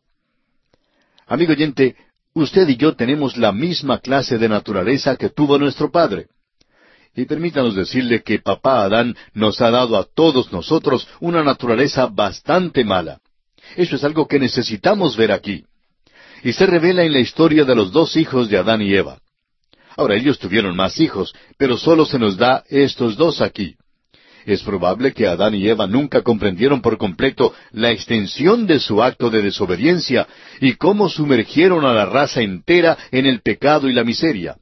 [1.25, 1.95] Amigo oyente,
[2.33, 6.27] usted y yo tenemos la misma clase de naturaleza que tuvo nuestro Padre.
[7.15, 12.85] Y permítanos decirle que papá Adán nos ha dado a todos nosotros una naturaleza bastante
[12.85, 13.19] mala.
[13.75, 15.65] Eso es algo que necesitamos ver aquí.
[16.43, 19.19] Y se revela en la historia de los dos hijos de Adán y Eva.
[19.97, 23.75] Ahora ellos tuvieron más hijos, pero solo se nos da estos dos aquí.
[24.45, 29.29] Es probable que Adán y Eva nunca comprendieron por completo la extensión de su acto
[29.29, 30.27] de desobediencia
[30.61, 34.55] y cómo sumergieron a la raza entera en el pecado y la miseria.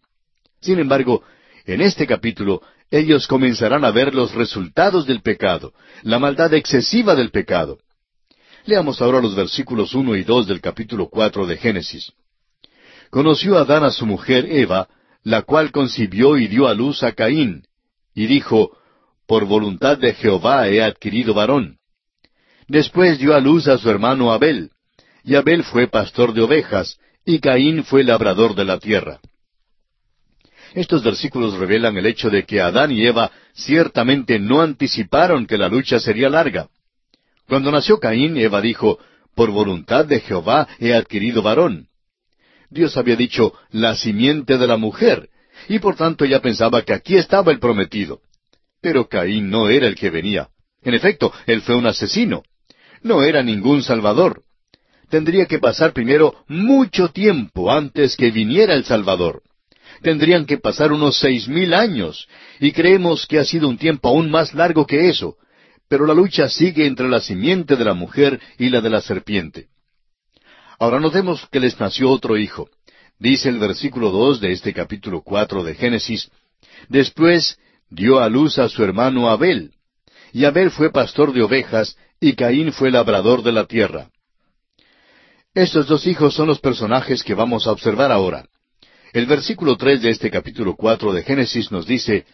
[0.61, 1.21] Sin embargo,
[1.65, 7.29] en este capítulo ellos comenzarán a ver los resultados del pecado, la maldad excesiva del
[7.29, 7.77] pecado.
[8.65, 12.11] Leamos ahora los versículos uno y dos del capítulo cuatro de Génesis.
[13.11, 14.87] Conoció Adán a su mujer Eva,
[15.25, 17.63] la cual concibió y dio a luz a Caín,
[18.13, 18.77] y dijo,
[19.27, 21.79] Por voluntad de Jehová he adquirido varón.
[22.67, 24.69] Después dio a luz a su hermano Abel,
[25.23, 29.19] y Abel fue pastor de ovejas, y Caín fue labrador de la tierra.
[30.75, 35.69] Estos versículos revelan el hecho de que Adán y Eva ciertamente no anticiparon que la
[35.69, 36.69] lucha sería larga.
[37.47, 38.99] Cuando nació Caín, Eva dijo,
[39.33, 41.87] Por voluntad de Jehová he adquirido varón.
[42.69, 45.29] Dios había dicho la simiente de la mujer,
[45.67, 48.21] y por tanto ella pensaba que aquí estaba el prometido.
[48.81, 50.49] Pero Caín no era el que venía.
[50.83, 52.43] En efecto, él fue un asesino.
[53.01, 54.43] No era ningún salvador.
[55.09, 59.43] Tendría que pasar primero mucho tiempo antes que viniera el Salvador.
[60.01, 62.27] Tendrían que pasar unos seis mil años,
[62.59, 65.37] y creemos que ha sido un tiempo aún más largo que eso.
[65.87, 69.67] Pero la lucha sigue entre la simiente de la mujer y la de la serpiente.
[70.79, 72.69] Ahora notemos que les nació otro hijo.
[73.17, 76.29] dice el versículo dos de este capítulo cuatro de Génesis,
[76.89, 77.57] Después
[77.89, 79.71] dio a luz a su hermano Abel,
[80.33, 84.09] y Abel fue pastor de ovejas, y Caín fue labrador de la tierra.
[85.53, 88.45] Estos dos hijos son los personajes que vamos a observar ahora.
[89.13, 92.25] El versículo tres de este capítulo cuatro de Génesis nos dice,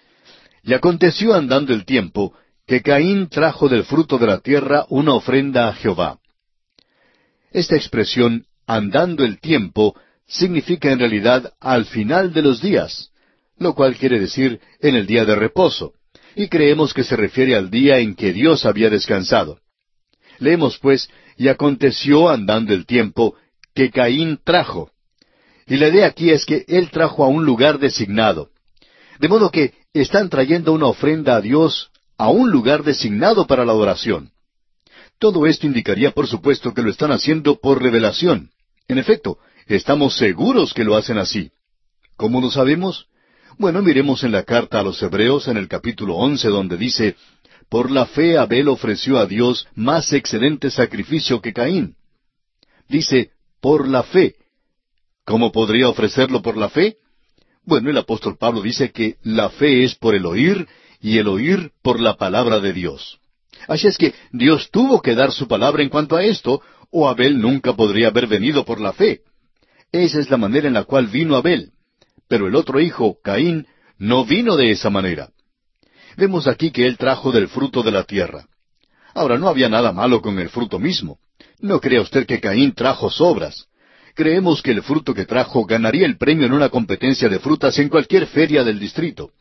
[0.63, 2.33] Y aconteció andando el tiempo,
[2.65, 6.20] que Caín trajo del fruto de la tierra una ofrenda a Jehová.
[7.51, 13.11] Esta expresión, andando el tiempo, significa en realidad al final de los días,
[13.57, 15.93] lo cual quiere decir en el día de reposo,
[16.35, 19.59] y creemos que se refiere al día en que Dios había descansado.
[20.39, 23.35] Leemos pues, y aconteció andando el tiempo,
[23.75, 24.91] que Caín trajo.
[25.67, 28.49] Y la idea aquí es que él trajo a un lugar designado.
[29.19, 33.71] De modo que están trayendo una ofrenda a Dios a un lugar designado para la
[33.71, 34.31] adoración.
[35.21, 38.49] Todo esto indicaría, por supuesto, que lo están haciendo por revelación.
[38.87, 41.51] En efecto, estamos seguros que lo hacen así.
[42.17, 43.05] ¿Cómo lo sabemos?
[43.59, 47.17] Bueno, miremos en la carta a los Hebreos en el capítulo once donde dice,
[47.69, 51.97] Por la fe Abel ofreció a Dios más excelente sacrificio que Caín.
[52.89, 53.29] Dice,
[53.61, 54.37] por la fe.
[55.23, 56.97] ¿Cómo podría ofrecerlo por la fe?
[57.63, 60.67] Bueno, el apóstol Pablo dice que la fe es por el oír
[60.99, 63.20] y el oír por la palabra de Dios.
[63.67, 67.39] Así es que Dios tuvo que dar su palabra en cuanto a esto, o Abel
[67.39, 69.21] nunca podría haber venido por la fe.
[69.91, 71.71] Esa es la manera en la cual vino Abel.
[72.27, 75.29] Pero el otro hijo, Caín, no vino de esa manera.
[76.17, 78.47] Vemos aquí que él trajo del fruto de la tierra.
[79.13, 81.19] Ahora, no había nada malo con el fruto mismo.
[81.59, 83.67] No crea usted que Caín trajo sobras.
[84.15, 87.89] Creemos que el fruto que trajo ganaría el premio en una competencia de frutas en
[87.89, 89.31] cualquier feria del distrito.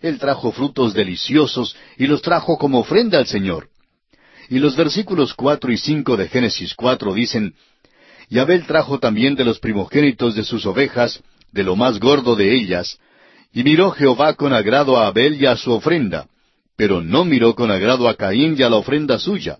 [0.00, 3.68] Él trajo frutos deliciosos y los trajo como ofrenda al Señor.
[4.48, 7.54] Y los versículos cuatro y cinco de Génesis cuatro dicen,
[8.28, 12.54] Y Abel trajo también de los primogénitos de sus ovejas de lo más gordo de
[12.54, 12.98] ellas,
[13.52, 16.28] y miró Jehová con agrado a Abel y a su ofrenda,
[16.76, 19.58] pero no miró con agrado a Caín y a la ofrenda suya.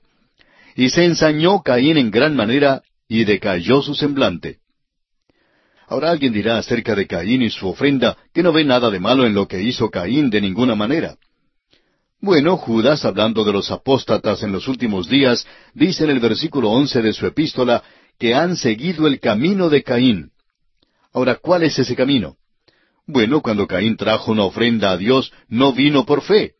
[0.74, 4.58] Y se ensañó Caín en gran manera, y decayó su semblante.
[5.88, 9.24] Ahora alguien dirá acerca de Caín y su ofrenda que no ve nada de malo
[9.24, 11.16] en lo que hizo Caín de ninguna manera.
[12.20, 17.00] Bueno, Judas, hablando de los apóstatas en los últimos días, dice en el versículo once
[17.02, 17.84] de su epístola
[18.18, 20.30] que han seguido el camino de Caín.
[21.12, 22.36] Ahora, ¿cuál es ese camino?
[23.06, 26.54] Bueno, cuando Caín trajo una ofrenda a Dios, no vino por fe.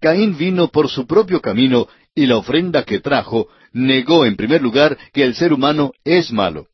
[0.00, 4.98] Caín vino por su propio camino y la ofrenda que trajo negó en primer lugar
[5.12, 6.66] que el ser humano es malo.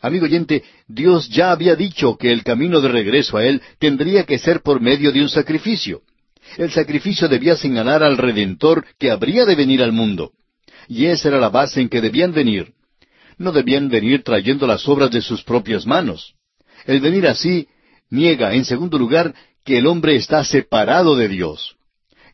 [0.00, 4.38] Amigo oyente, Dios ya había dicho que el camino de regreso a Él tendría que
[4.38, 6.02] ser por medio de un sacrificio.
[6.56, 10.32] El sacrificio debía señalar al Redentor que habría de venir al mundo.
[10.88, 12.72] Y esa era la base en que debían venir.
[13.36, 16.34] No debían venir trayendo las obras de sus propias manos.
[16.86, 17.68] El venir así
[18.08, 19.34] niega, en segundo lugar,
[19.64, 21.76] que el hombre está separado de Dios.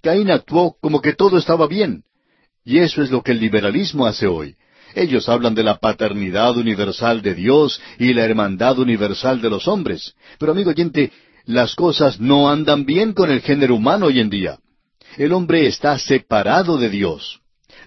[0.03, 2.05] Caín actuó como que todo estaba bien.
[2.65, 4.57] Y eso es lo que el liberalismo hace hoy.
[4.97, 10.15] Ellos hablan de la paternidad universal de Dios y la hermandad universal de los hombres.
[10.39, 11.13] Pero amigo oyente,
[11.45, 14.59] las cosas no andan bien con el género humano hoy en día.
[15.19, 17.41] El hombre está separado de Dios.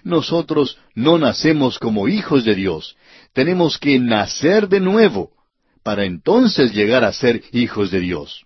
[0.04, 2.96] Nosotros no nacemos como hijos de Dios.
[3.32, 5.32] Tenemos que nacer de nuevo
[5.82, 8.44] para entonces llegar a ser hijos de Dios.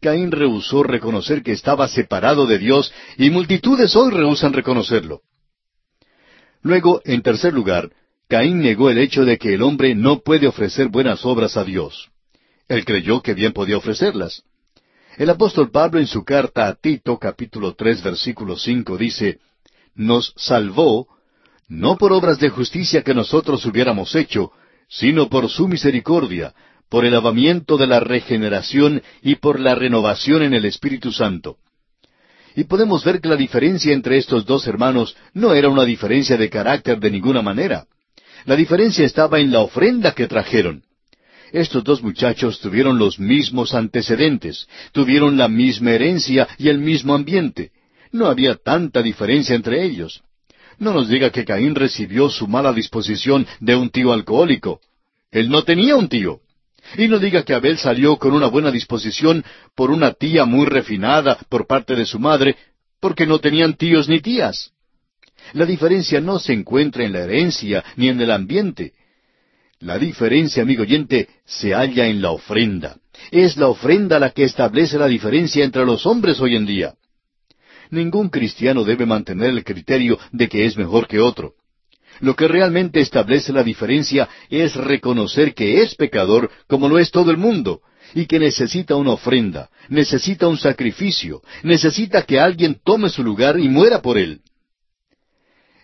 [0.00, 5.22] Caín rehusó reconocer que estaba separado de Dios y multitudes hoy rehusan reconocerlo.
[6.62, 7.90] Luego, en tercer lugar,
[8.28, 12.10] Caín negó el hecho de que el hombre no puede ofrecer buenas obras a Dios.
[12.68, 14.44] Él creyó que bien podía ofrecerlas.
[15.18, 19.40] El apóstol Pablo en su carta a Tito capítulo tres versículo cinco dice,
[19.94, 21.08] Nos salvó,
[21.68, 24.52] no por obras de justicia que nosotros hubiéramos hecho,
[24.88, 26.54] sino por su misericordia,
[26.88, 31.56] por el lavamiento de la regeneración y por la renovación en el Espíritu Santo.
[32.54, 36.50] Y podemos ver que la diferencia entre estos dos hermanos no era una diferencia de
[36.50, 37.86] carácter de ninguna manera.
[38.44, 40.82] La diferencia estaba en la ofrenda que trajeron.
[41.52, 47.72] Estos dos muchachos tuvieron los mismos antecedentes, tuvieron la misma herencia y el mismo ambiente.
[48.10, 50.22] No había tanta diferencia entre ellos.
[50.78, 54.80] No nos diga que Caín recibió su mala disposición de un tío alcohólico.
[55.30, 56.40] Él no tenía un tío.
[56.96, 61.38] Y no diga que Abel salió con una buena disposición por una tía muy refinada
[61.48, 62.56] por parte de su madre,
[63.00, 64.72] porque no tenían tíos ni tías.
[65.54, 68.92] La diferencia no se encuentra en la herencia ni en el ambiente.
[69.80, 72.98] La diferencia, amigo oyente, se halla en la ofrenda.
[73.30, 76.94] Es la ofrenda la que establece la diferencia entre los hombres hoy en día.
[77.90, 81.54] Ningún cristiano debe mantener el criterio de que es mejor que otro.
[82.22, 87.32] Lo que realmente establece la diferencia es reconocer que es pecador como lo es todo
[87.32, 87.80] el mundo,
[88.14, 93.68] y que necesita una ofrenda, necesita un sacrificio, necesita que alguien tome su lugar y
[93.68, 94.40] muera por él.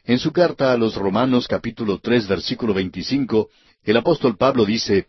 [0.04, 3.48] En su carta a los Romanos capítulo tres versículo veinticinco,
[3.82, 5.06] el apóstol Pablo dice,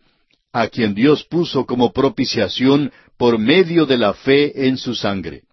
[0.52, 5.44] a quien Dios puso como propiciación por medio de la fe en su sangre.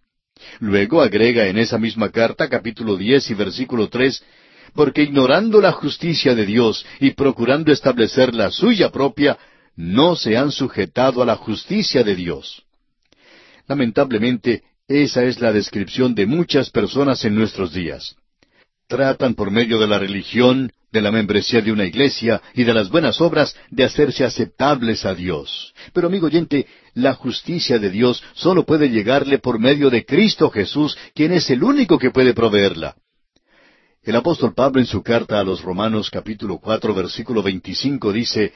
[0.59, 4.23] Luego agrega en esa misma carta, capítulo diez y versículo tres,
[4.77, 9.35] porque ignorando la justicia de Dios y procurando establecer la suya propia,
[9.75, 12.63] no se han sujetado a la justicia de Dios.
[13.67, 18.15] Lamentablemente, esa es la descripción de muchas personas en nuestros días.
[18.87, 22.89] Tratan por medio de la religión, de la membresía de una iglesia y de las
[22.89, 25.73] buenas obras de hacerse aceptables a Dios.
[25.91, 30.95] Pero amigo oyente, la justicia de Dios solo puede llegarle por medio de Cristo Jesús,
[31.15, 32.95] quien es el único que puede proveerla.
[34.07, 38.53] El apóstol Pablo en su carta a los Romanos capítulo cuatro versículo veinticinco dice,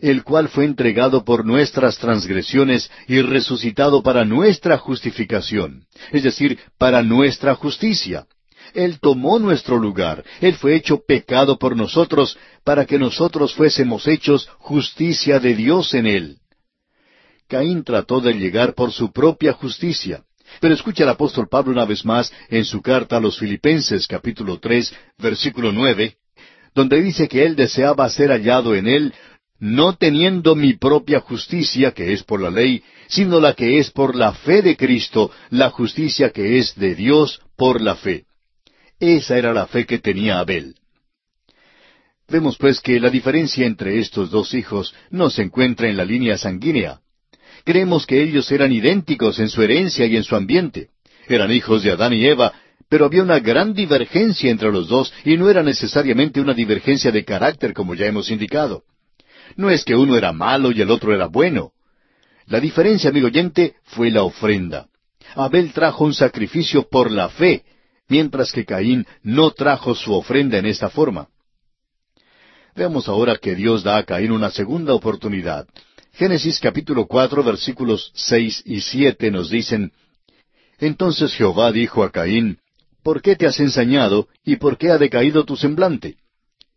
[0.00, 7.02] el cual fue entregado por nuestras transgresiones y resucitado para nuestra justificación, es decir, para
[7.02, 8.26] nuestra justicia.
[8.72, 14.48] Él tomó nuestro lugar, Él fue hecho pecado por nosotros, para que nosotros fuésemos hechos
[14.56, 16.38] justicia de Dios en Él.
[17.46, 20.24] Caín trató de llegar por su propia justicia.
[20.60, 24.58] Pero escucha al apóstol Pablo una vez más en su carta a los Filipenses capítulo
[24.58, 26.16] tres, versículo nueve,
[26.74, 29.14] donde dice que él deseaba ser hallado en él,
[29.58, 34.14] no teniendo mi propia justicia, que es por la ley, sino la que es por
[34.16, 38.24] la fe de Cristo, la justicia que es de Dios por la fe.
[38.98, 40.74] Esa era la fe que tenía Abel.
[42.28, 46.38] Vemos pues que la diferencia entre estos dos hijos no se encuentra en la línea
[46.38, 47.00] sanguínea.
[47.64, 50.90] Creemos que ellos eran idénticos en su herencia y en su ambiente.
[51.26, 52.52] Eran hijos de Adán y Eva,
[52.88, 57.24] pero había una gran divergencia entre los dos y no era necesariamente una divergencia de
[57.24, 58.84] carácter como ya hemos indicado.
[59.56, 61.72] No es que uno era malo y el otro era bueno.
[62.46, 64.88] La diferencia, amigo oyente, fue la ofrenda.
[65.34, 67.64] Abel trajo un sacrificio por la fe,
[68.08, 71.28] mientras que Caín no trajo su ofrenda en esta forma.
[72.76, 75.66] Veamos ahora que Dios da a Caín una segunda oportunidad.
[76.16, 79.90] Génesis capítulo cuatro versículos seis y siete nos dicen
[80.78, 82.60] Entonces Jehová dijo a Caín,
[83.02, 86.18] ¿Por qué te has ensañado y por qué ha decaído tu semblante?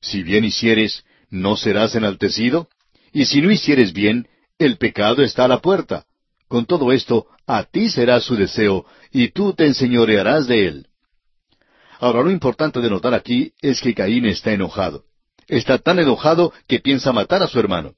[0.02, 2.68] Si bien hicieres, ¿no serás enaltecido?
[3.14, 6.08] Y si no hicieres bien, el pecado está a la puerta.
[6.48, 10.88] Con todo esto, a ti será su deseo, y tú te enseñorearás de él.
[12.00, 15.04] Ahora, lo importante de notar aquí es que Caín está enojado.
[15.48, 17.94] Está tan enojado que piensa matar a su hermano.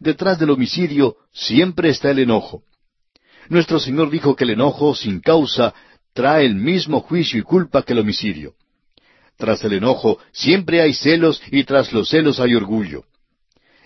[0.00, 2.62] Detrás del homicidio siempre está el enojo.
[3.48, 5.74] Nuestro Señor dijo que el enojo sin causa
[6.12, 8.54] trae el mismo juicio y culpa que el homicidio.
[9.36, 13.04] Tras el enojo siempre hay celos y tras los celos hay orgullo.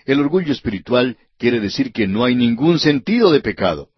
[0.05, 3.89] El orgullo espiritual quiere decir que no hay ningún sentido de pecado.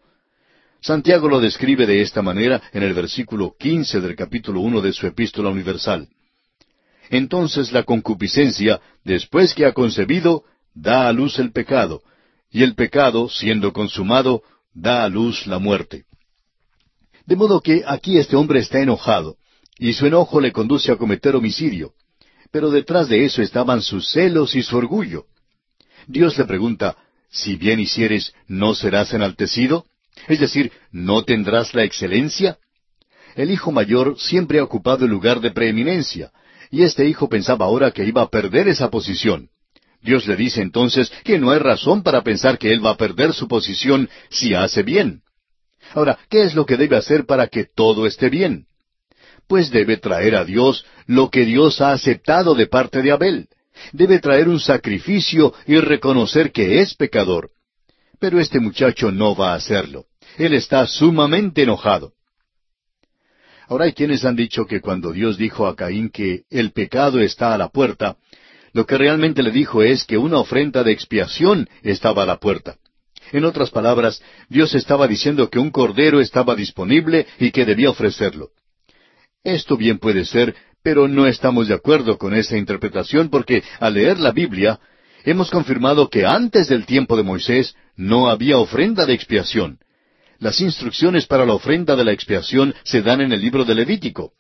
[0.82, 5.08] Santiago lo describe de esta manera en el versículo quince del capítulo uno de su
[5.08, 6.08] Epístola Universal.
[7.10, 10.44] Entonces la concupiscencia, después que ha concebido,
[10.76, 12.04] da a luz el pecado,
[12.52, 16.06] y el pecado, siendo consumado, da a luz la muerte.
[17.26, 19.38] De modo que aquí este hombre está enojado,
[19.80, 21.94] y su enojo le conduce a cometer homicidio.
[22.52, 25.26] Pero detrás de eso estaban sus celos y su orgullo.
[26.08, 26.96] Dios le pregunta,
[27.30, 29.86] si bien hicieres, ¿no serás enaltecido?
[30.28, 32.58] Es decir, ¿no tendrás la excelencia?
[33.36, 36.32] El hijo mayor siempre ha ocupado el lugar de preeminencia,
[36.72, 39.50] y este hijo pensaba ahora que iba a perder esa posición.
[40.06, 43.34] Dios le dice entonces que no hay razón para pensar que él va a perder
[43.34, 45.22] su posición si hace bien.
[45.94, 48.68] Ahora, ¿qué es lo que debe hacer para que todo esté bien?
[49.48, 53.48] Pues debe traer a Dios lo que Dios ha aceptado de parte de Abel.
[53.92, 57.50] Debe traer un sacrificio y reconocer que es pecador.
[58.20, 60.06] Pero este muchacho no va a hacerlo.
[60.38, 62.14] Él está sumamente enojado.
[63.68, 67.54] Ahora hay quienes han dicho que cuando Dios dijo a Caín que el pecado está
[67.54, 68.18] a la puerta,
[68.76, 72.76] lo que realmente le dijo es que una ofrenda de expiación estaba a la puerta.
[73.32, 78.50] En otras palabras, Dios estaba diciendo que un cordero estaba disponible y que debía ofrecerlo.
[79.46, 84.20] Esto bien puede ser, pero no estamos de acuerdo con esa interpretación porque al leer
[84.20, 84.78] la Biblia
[85.24, 89.80] hemos confirmado que antes del tiempo de Moisés no había ofrenda de expiación.
[90.38, 94.34] Las instrucciones para la ofrenda de la expiación se dan en el libro de Levítico.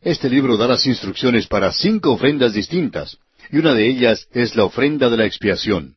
[0.00, 3.18] Este libro da las instrucciones para cinco ofrendas distintas,
[3.50, 5.96] y una de ellas es la ofrenda de la expiación.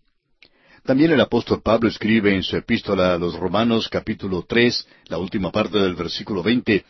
[0.83, 5.51] También el apóstol Pablo escribe en su epístola a los Romanos capítulo tres, la última
[5.51, 6.85] parte del versículo veinte,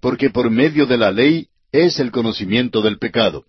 [0.00, 3.46] porque por medio de la ley es el conocimiento del pecado.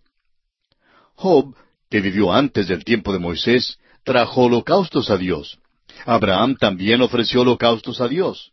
[1.15, 1.53] Job,
[1.89, 5.59] que vivió antes del tiempo de Moisés, trajo holocaustos a Dios.
[6.05, 8.51] Abraham también ofreció holocaustos a Dios.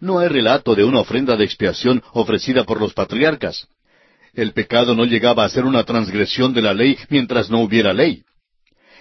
[0.00, 3.68] No hay relato de una ofrenda de expiación ofrecida por los patriarcas.
[4.36, 8.22] El pecado no llegaba a ser una transgresión de la ley mientras no hubiera ley.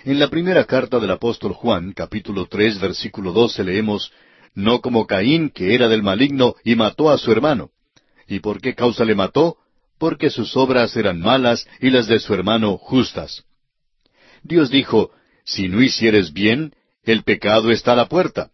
[0.05, 4.13] En la primera carta del apóstol Juan, capítulo tres, versículo doce, leemos
[4.53, 7.71] No como Caín, que era del maligno, y mató a su hermano.
[8.29, 9.57] ¿Y por qué causa le mató?
[9.99, 13.43] Porque sus obras eran malas y las de su hermano justas.
[14.41, 15.11] Dios dijo,
[15.43, 16.73] Si no hicieres bien,
[17.03, 18.51] el pecado está a la puerta.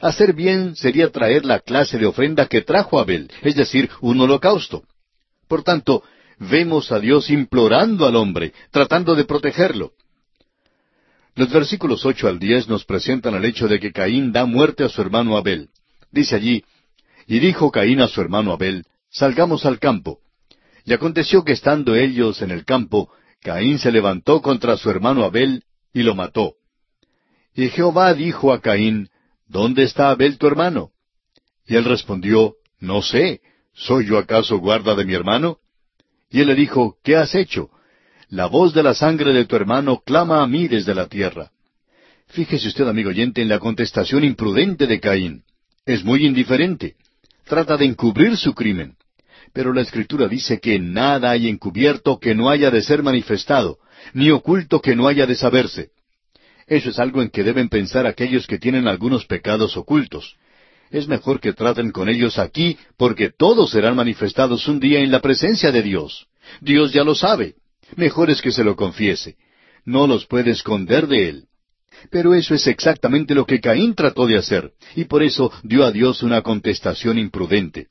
[0.00, 4.84] Hacer bien sería traer la clase de ofrenda que trajo Abel, es decir, un holocausto.
[5.48, 6.02] Por tanto,
[6.38, 9.92] vemos a Dios implorando al hombre, tratando de protegerlo.
[11.36, 14.88] Los versículos ocho al diez nos presentan el hecho de que Caín da muerte a
[14.88, 15.70] su hermano Abel.
[16.10, 16.64] Dice allí,
[17.26, 20.20] Y dijo Caín a su hermano Abel, Salgamos al campo.
[20.84, 23.10] Y aconteció que estando ellos en el campo,
[23.42, 26.54] Caín se levantó contra su hermano Abel y lo mató.
[27.54, 29.08] Y Jehová dijo a Caín,
[29.46, 30.90] ¿Dónde está Abel tu hermano?
[31.66, 33.40] Y él respondió, No sé,
[33.74, 35.58] ¿soy yo acaso guarda de mi hermano?
[36.30, 37.70] Y él le dijo, ¿qué has hecho?
[38.28, 41.52] La voz de la sangre de tu hermano clama a mí desde la tierra.
[42.28, 45.44] Fíjese usted, amigo oyente, en la contestación imprudente de Caín.
[45.86, 46.96] Es muy indiferente.
[47.44, 48.96] Trata de encubrir su crimen.
[49.52, 53.78] Pero la Escritura dice que nada hay encubierto que no haya de ser manifestado,
[54.12, 55.90] ni oculto que no haya de saberse.
[56.66, 60.36] Eso es algo en que deben pensar aquellos que tienen algunos pecados ocultos.
[60.94, 65.18] Es mejor que traten con ellos aquí, porque todos serán manifestados un día en la
[65.18, 66.28] presencia de Dios.
[66.60, 67.56] Dios ya lo sabe.
[67.96, 69.34] Mejor es que se lo confiese.
[69.84, 71.44] No los puede esconder de él.
[72.12, 75.90] Pero eso es exactamente lo que Caín trató de hacer, y por eso dio a
[75.90, 77.88] Dios una contestación imprudente.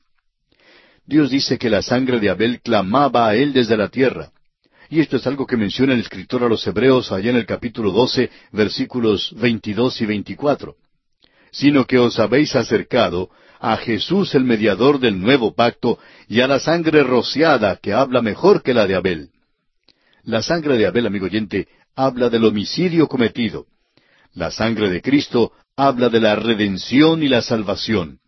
[1.04, 4.30] Dios dice que la sangre de Abel clamaba a él desde la tierra.
[4.88, 7.90] Y esto es algo que menciona el escritor a los Hebreos allá en el capítulo
[7.90, 10.76] 12, versículos 22 y 24.
[11.54, 13.30] Sino que os habéis acercado
[13.60, 18.60] a Jesús el mediador del nuevo pacto y a la sangre rociada que habla mejor
[18.64, 19.30] que la de Abel.
[20.24, 23.66] La sangre de Abel, amigo oyente, habla del homicidio cometido.
[24.32, 28.18] La sangre de Cristo habla de la redención y la salvación.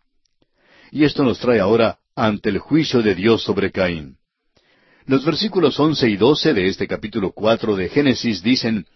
[0.92, 4.18] Y esto nos trae ahora ante el juicio de Dios sobre Caín.
[5.04, 8.86] Los versículos once y doce de este capítulo cuatro de Génesis dicen,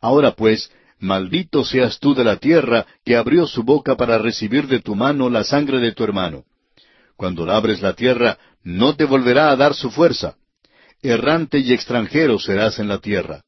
[0.00, 4.80] Ahora pues, maldito seas tú de la tierra que abrió su boca para recibir de
[4.80, 6.44] tu mano la sangre de tu hermano.
[7.16, 10.36] Cuando labres la tierra, no te volverá a dar su fuerza.
[11.02, 13.42] Errante y extranjero serás en la tierra.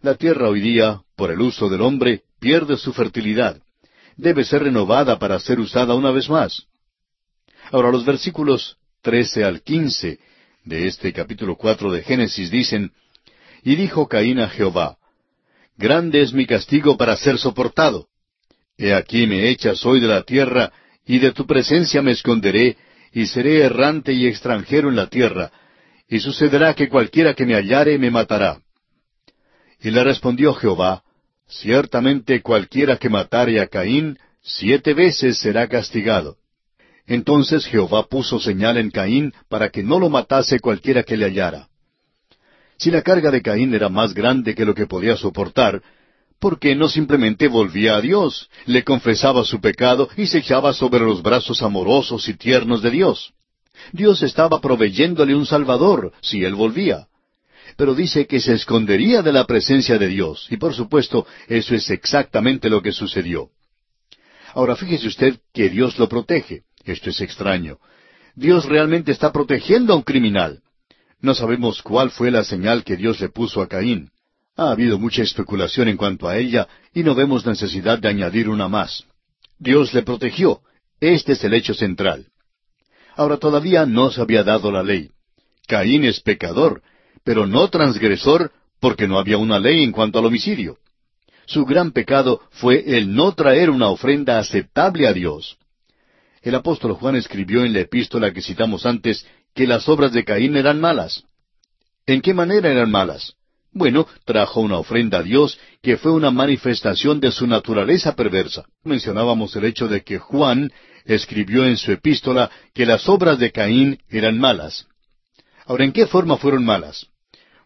[0.00, 3.60] La tierra hoy día, por el uso del hombre, pierde su fertilidad.
[4.16, 6.66] Debe ser renovada para ser usada una vez más.
[7.70, 10.18] Ahora los versículos trece al quince
[10.64, 12.92] de este capítulo cuatro de Génesis dicen,
[13.62, 14.97] Y dijo Caín a Jehová,
[15.78, 18.08] Grande es mi castigo para ser soportado.
[18.76, 20.72] He aquí me echas hoy de la tierra,
[21.06, 22.76] y de tu presencia me esconderé,
[23.12, 25.52] y seré errante y extranjero en la tierra,
[26.08, 28.60] y sucederá que cualquiera que me hallare me matará.
[29.80, 31.04] Y le respondió Jehová,
[31.46, 36.36] Ciertamente cualquiera que matare a Caín, siete veces será castigado.
[37.06, 41.68] Entonces Jehová puso señal en Caín para que no lo matase cualquiera que le hallara.
[42.78, 45.82] Si la carga de Caín era más grande que lo que podía soportar,
[46.38, 51.00] ¿por qué no simplemente volvía a Dios, le confesaba su pecado y se echaba sobre
[51.00, 53.32] los brazos amorosos y tiernos de Dios?
[53.92, 57.08] Dios estaba proveyéndole un Salvador si él volvía.
[57.76, 61.90] Pero dice que se escondería de la presencia de Dios, y por supuesto eso es
[61.90, 63.50] exactamente lo que sucedió.
[64.54, 66.62] Ahora fíjese usted que Dios lo protege.
[66.84, 67.78] Esto es extraño.
[68.34, 70.62] Dios realmente está protegiendo a un criminal.
[71.20, 74.10] No sabemos cuál fue la señal que Dios le puso a Caín.
[74.56, 78.68] Ha habido mucha especulación en cuanto a ella y no vemos necesidad de añadir una
[78.68, 79.04] más.
[79.58, 80.60] Dios le protegió.
[81.00, 82.26] Este es el hecho central.
[83.16, 85.10] Ahora todavía no se había dado la ley.
[85.66, 86.82] Caín es pecador,
[87.24, 90.78] pero no transgresor porque no había una ley en cuanto al homicidio.
[91.46, 95.58] Su gran pecado fue el no traer una ofrenda aceptable a Dios.
[96.42, 100.56] El apóstol Juan escribió en la epístola que citamos antes que las obras de Caín
[100.56, 101.24] eran malas.
[102.06, 103.34] ¿En qué manera eran malas?
[103.72, 108.64] Bueno, trajo una ofrenda a Dios que fue una manifestación de su naturaleza perversa.
[108.82, 110.72] Mencionábamos el hecho de que Juan
[111.04, 114.86] escribió en su epístola que las obras de Caín eran malas.
[115.66, 117.06] Ahora, ¿en qué forma fueron malas?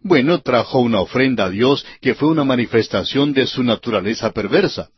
[0.01, 4.91] Bueno, trajo una ofrenda a Dios que fue una manifestación de su naturaleza perversa.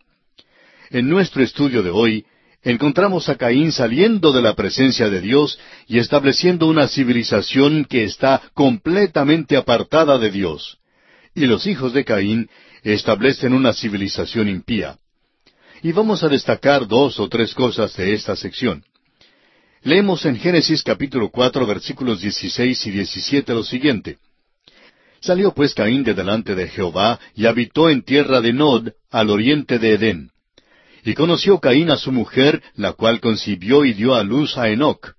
[0.91, 2.25] En nuestro estudio de hoy
[2.65, 8.43] encontramos a Caín saliendo de la presencia de Dios y estableciendo una civilización que está
[8.55, 10.79] completamente apartada de Dios.
[11.35, 12.49] y los hijos de Caín
[12.85, 14.99] establecen una civilización impía.
[15.83, 18.85] Y vamos a destacar dos o tres cosas de esta sección.
[19.83, 24.19] Leemos en Génesis capítulo cuatro versículos dieciséis y diecisiete lo siguiente.
[25.21, 29.79] Salió pues Caín de delante de Jehová y habitó en tierra de Nod, al oriente
[29.79, 30.31] de Edén.
[31.05, 35.15] Y conoció Caín a su mujer, la cual concibió y dio a luz a Enoc,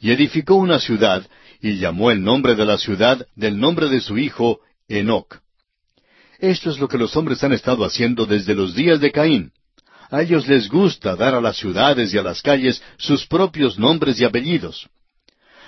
[0.00, 1.28] y edificó una ciudad,
[1.60, 5.38] y llamó el nombre de la ciudad del nombre de su hijo, Enoc.
[6.40, 9.52] Esto es lo que los hombres han estado haciendo desde los días de Caín.
[10.10, 14.20] A ellos les gusta dar a las ciudades y a las calles sus propios nombres
[14.20, 14.88] y apellidos.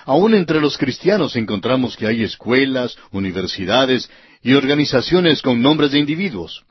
[0.04, 4.10] Aún entre los cristianos encontramos que hay escuelas, universidades
[4.42, 6.64] y organizaciones con nombres de individuos.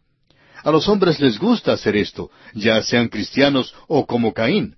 [0.63, 4.75] A los hombres les gusta hacer esto, ya sean cristianos o como Caín.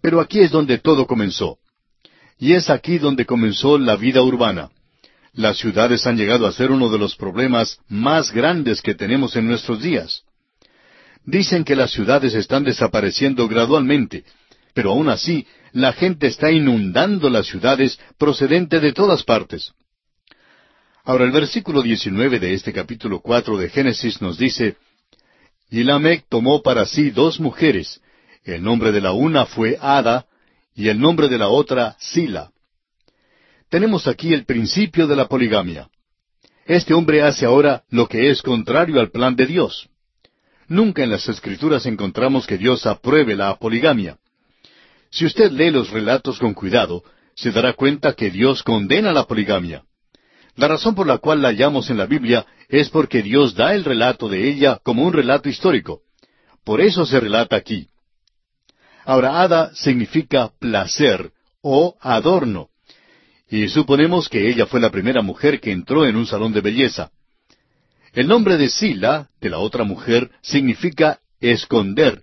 [0.00, 1.58] Pero aquí es donde todo comenzó.
[2.38, 4.70] Y es aquí donde comenzó la vida urbana.
[5.32, 9.48] Las ciudades han llegado a ser uno de los problemas más grandes que tenemos en
[9.48, 10.22] nuestros días.
[11.24, 14.24] Dicen que las ciudades están desapareciendo gradualmente,
[14.74, 19.72] pero aún así la gente está inundando las ciudades procedente de todas partes.
[21.06, 24.78] Ahora el versículo 19 de este capítulo 4 de Génesis nos dice,
[25.70, 28.00] Y Lamec tomó para sí dos mujeres,
[28.42, 30.24] el nombre de la una fue Ada,
[30.74, 32.50] y el nombre de la otra Sila.
[33.68, 35.90] Tenemos aquí el principio de la poligamia.
[36.64, 39.90] Este hombre hace ahora lo que es contrario al plan de Dios.
[40.68, 44.16] Nunca en las Escrituras encontramos que Dios apruebe la poligamia.
[45.10, 49.84] Si usted lee los relatos con cuidado, se dará cuenta que Dios condena la poligamia.
[50.56, 53.84] La razón por la cual la hallamos en la Biblia es porque Dios da el
[53.84, 56.02] relato de ella como un relato histórico.
[56.64, 57.88] Por eso se relata aquí.
[59.04, 62.68] Ahora, Ada significa placer o adorno.
[63.48, 67.10] Y suponemos que ella fue la primera mujer que entró en un salón de belleza.
[68.12, 72.22] El nombre de Sila, de la otra mujer, significa esconder.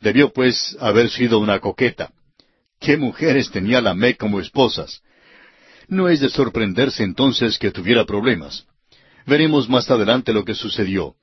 [0.00, 2.12] Debió pues haber sido una coqueta.
[2.78, 5.02] ¿Qué mujeres tenía la Me como esposas?
[5.90, 8.64] No es de sorprenderse entonces que tuviera problemas.
[9.26, 11.16] Veremos más adelante lo que sucedió.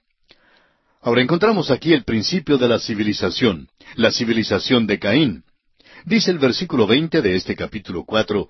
[1.01, 5.43] Ahora encontramos aquí el principio de la civilización, la civilización de Caín.
[6.03, 8.49] Dice el versículo veinte de este capítulo cuatro,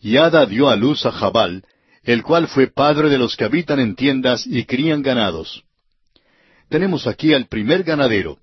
[0.00, 1.64] y Ada dio a luz a Jabal,
[2.02, 5.62] el cual fue padre de los que habitan en tiendas y crían ganados.
[6.68, 8.38] Tenemos aquí al primer ganadero.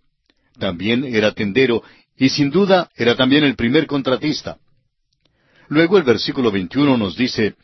[0.58, 1.84] También era tendero
[2.18, 4.58] y sin duda era también el primer contratista.
[5.70, 7.56] Luego el versículo 21 nos dice,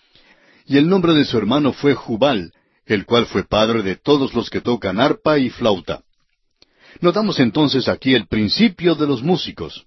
[0.67, 2.53] y el nombre de su hermano fue Jubal,
[2.85, 6.03] el cual fue padre de todos los que tocan arpa y flauta.
[7.01, 9.85] Notamos entonces aquí el principio de los músicos.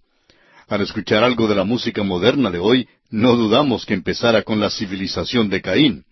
[0.66, 4.68] Al escuchar algo de la música moderna de hoy, no dudamos que empezara con la
[4.68, 6.04] civilización de Caín.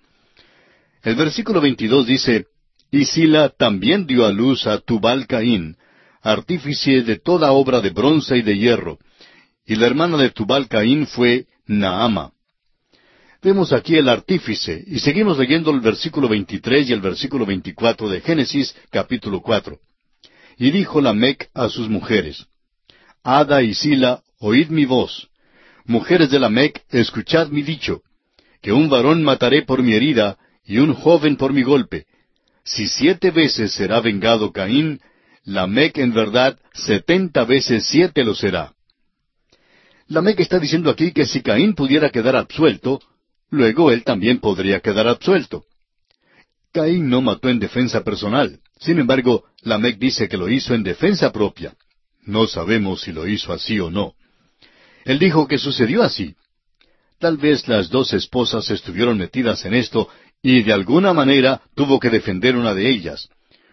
[1.03, 2.47] El versículo 22 dice,
[2.91, 5.77] Y Sila también dio a luz a Tubal Caín,
[6.23, 8.99] artífice de toda obra de bronce y de hierro,
[9.67, 12.33] y la hermana de Tubal Caín fue Naama.
[13.43, 18.21] Vemos aquí el artífice, y seguimos leyendo el versículo 23 y el versículo 24 de
[18.21, 19.79] Génesis capítulo 4.
[20.59, 22.47] Y dijo Lamec a sus mujeres,
[23.23, 25.29] Ada y Sila, oíd mi voz.
[25.85, 28.03] Mujeres de Lamec, escuchad mi dicho,
[28.63, 32.07] que un varón mataré por mi herida y un joven por mi golpe.
[32.65, 35.01] Si siete veces será vengado Caín,
[35.45, 38.76] Lamec en verdad setenta veces siete lo será.
[40.09, 43.01] Lamec está diciendo aquí que si Caín pudiera quedar absuelto,
[43.51, 45.65] luego él también podría quedar absuelto.
[46.73, 48.61] Caín no mató en defensa personal.
[48.79, 51.75] Sin embargo, Lamec dice que lo hizo en defensa propia.
[52.23, 54.15] No sabemos si lo hizo así o no.
[55.05, 56.35] Él dijo que sucedió así.
[57.19, 60.09] Tal vez las dos esposas estuvieron metidas en esto
[60.43, 63.29] y de alguna manera tuvo que defender una de ellas.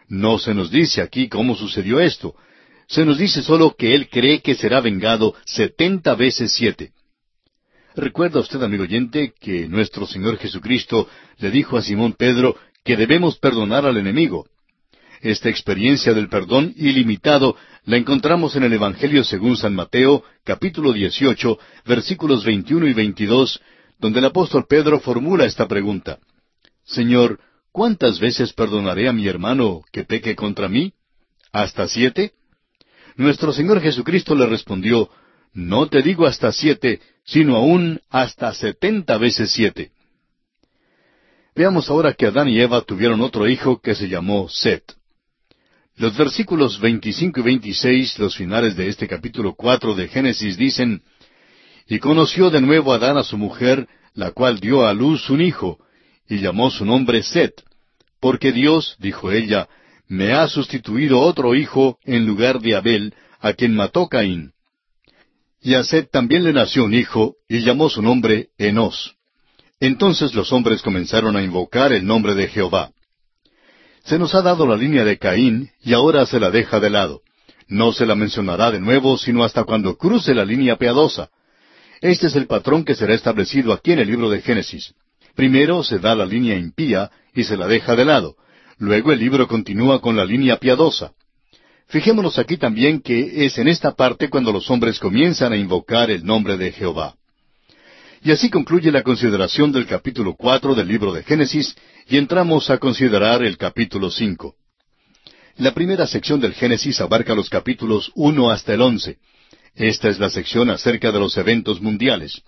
[0.07, 2.35] No se nos dice aquí cómo sucedió esto.
[2.93, 6.91] Se nos dice solo que él cree que será vengado setenta veces siete.
[7.95, 11.07] ¿Recuerda usted, amigo oyente, que nuestro Señor Jesucristo
[11.39, 14.45] le dijo a Simón Pedro que debemos perdonar al enemigo?
[15.21, 21.57] Esta experiencia del perdón ilimitado la encontramos en el Evangelio según San Mateo, capítulo 18,
[21.85, 23.59] versículos 21 y 22,
[23.97, 26.19] donde el apóstol Pedro formula esta pregunta.
[26.83, 27.39] Señor,
[27.71, 30.93] ¿cuántas veces perdonaré a mi hermano que peque contra mí?
[31.51, 32.33] ¿Hasta siete?
[33.15, 35.09] Nuestro Señor Jesucristo le respondió,
[35.53, 39.91] No te digo hasta siete, sino aún hasta setenta veces siete.
[41.55, 44.83] Veamos ahora que Adán y Eva tuvieron otro hijo que se llamó Set.
[45.95, 51.03] Los versículos 25 y 26, los finales de este capítulo 4 de Génesis dicen,
[51.87, 55.77] Y conoció de nuevo Adán a su mujer, la cual dio a luz un hijo,
[56.27, 57.61] y llamó su nombre Set,
[58.19, 59.67] porque Dios, dijo ella,
[60.07, 64.53] me ha sustituido otro hijo en lugar de Abel, a quien mató Caín.
[65.61, 69.15] Y a Seth también le nació un hijo, y llamó su nombre Enos.
[69.79, 72.91] Entonces los hombres comenzaron a invocar el nombre de Jehová.
[74.03, 77.21] Se nos ha dado la línea de Caín, y ahora se la deja de lado.
[77.67, 81.29] No se la mencionará de nuevo, sino hasta cuando cruce la línea piadosa.
[82.01, 84.93] Este es el patrón que será establecido aquí en el libro de Génesis.
[85.35, 88.35] Primero se da la línea impía y se la deja de lado.
[88.77, 91.11] Luego el libro continúa con la línea piadosa.
[91.87, 96.25] Fijémonos aquí también que es en esta parte cuando los hombres comienzan a invocar el
[96.25, 97.15] nombre de Jehová.
[98.23, 101.75] Y así concluye la consideración del capítulo cuatro del libro de Génesis,
[102.07, 104.55] y entramos a considerar el capítulo cinco.
[105.57, 109.17] La primera sección del Génesis abarca los capítulos uno hasta el once.
[109.75, 112.41] Esta es la sección acerca de los eventos mundiales.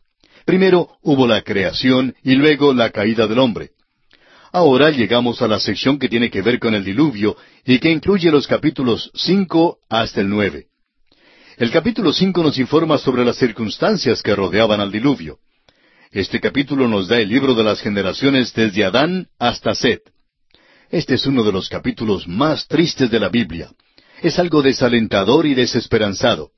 [0.46, 3.72] Primero hubo la creación y luego la caída del hombre.
[4.56, 7.36] Ahora llegamos a la sección que tiene que ver con el diluvio
[7.66, 10.68] y que incluye los capítulos cinco hasta el nueve.
[11.58, 15.40] El capítulo cinco nos informa sobre las circunstancias que rodeaban al diluvio.
[16.10, 20.04] Este capítulo nos da el libro de las generaciones desde Adán hasta Set.
[20.90, 23.72] Este es uno de los capítulos más tristes de la Biblia.
[24.22, 26.52] Es algo desalentador y desesperanzado.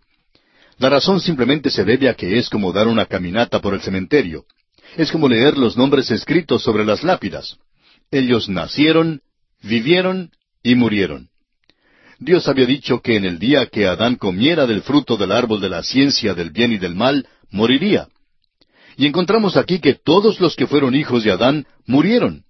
[0.78, 4.46] La razón simplemente se debe a que es como dar una caminata por el cementerio.
[4.98, 7.58] Es como leer los nombres escritos sobre las lápidas.
[8.12, 9.22] Ellos nacieron,
[9.62, 10.32] vivieron
[10.64, 11.30] y murieron.
[12.20, 15.70] Dios había dicho que en el día que Adán comiera del fruto del árbol de
[15.70, 18.08] la ciencia del bien y del mal, moriría.
[18.98, 22.44] Y encontramos aquí que todos los que fueron hijos de Adán murieron.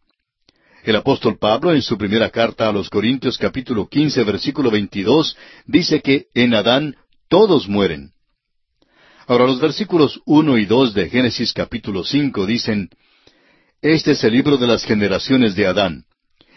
[0.84, 5.36] El apóstol Pablo en su primera carta a los Corintios capítulo quince versículo veintidós
[5.66, 6.96] dice que en Adán
[7.28, 8.12] todos mueren.
[9.28, 12.90] Ahora los versículos uno y dos de Génesis capítulo cinco dicen
[13.82, 16.06] este es el libro de las generaciones de Adán.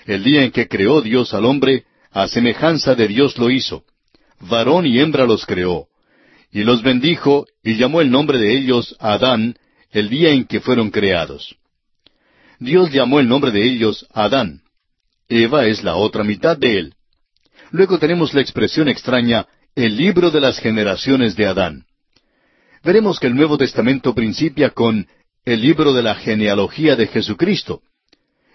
[0.06, 3.84] El día en que creó Dios al hombre, a semejanza de Dios lo hizo.
[4.40, 5.88] Varón y hembra los creó.
[6.50, 9.56] Y los bendijo y llamó el nombre de ellos Adán
[9.90, 11.56] el día en que fueron creados.
[12.58, 14.62] Dios llamó el nombre de ellos Adán.
[15.28, 16.94] Eva es la otra mitad de él.
[17.70, 21.84] Luego tenemos la expresión extraña, el libro de las generaciones de Adán.
[22.82, 25.06] Veremos que el Nuevo Testamento principia con
[25.44, 27.82] el libro de la genealogía de Jesucristo.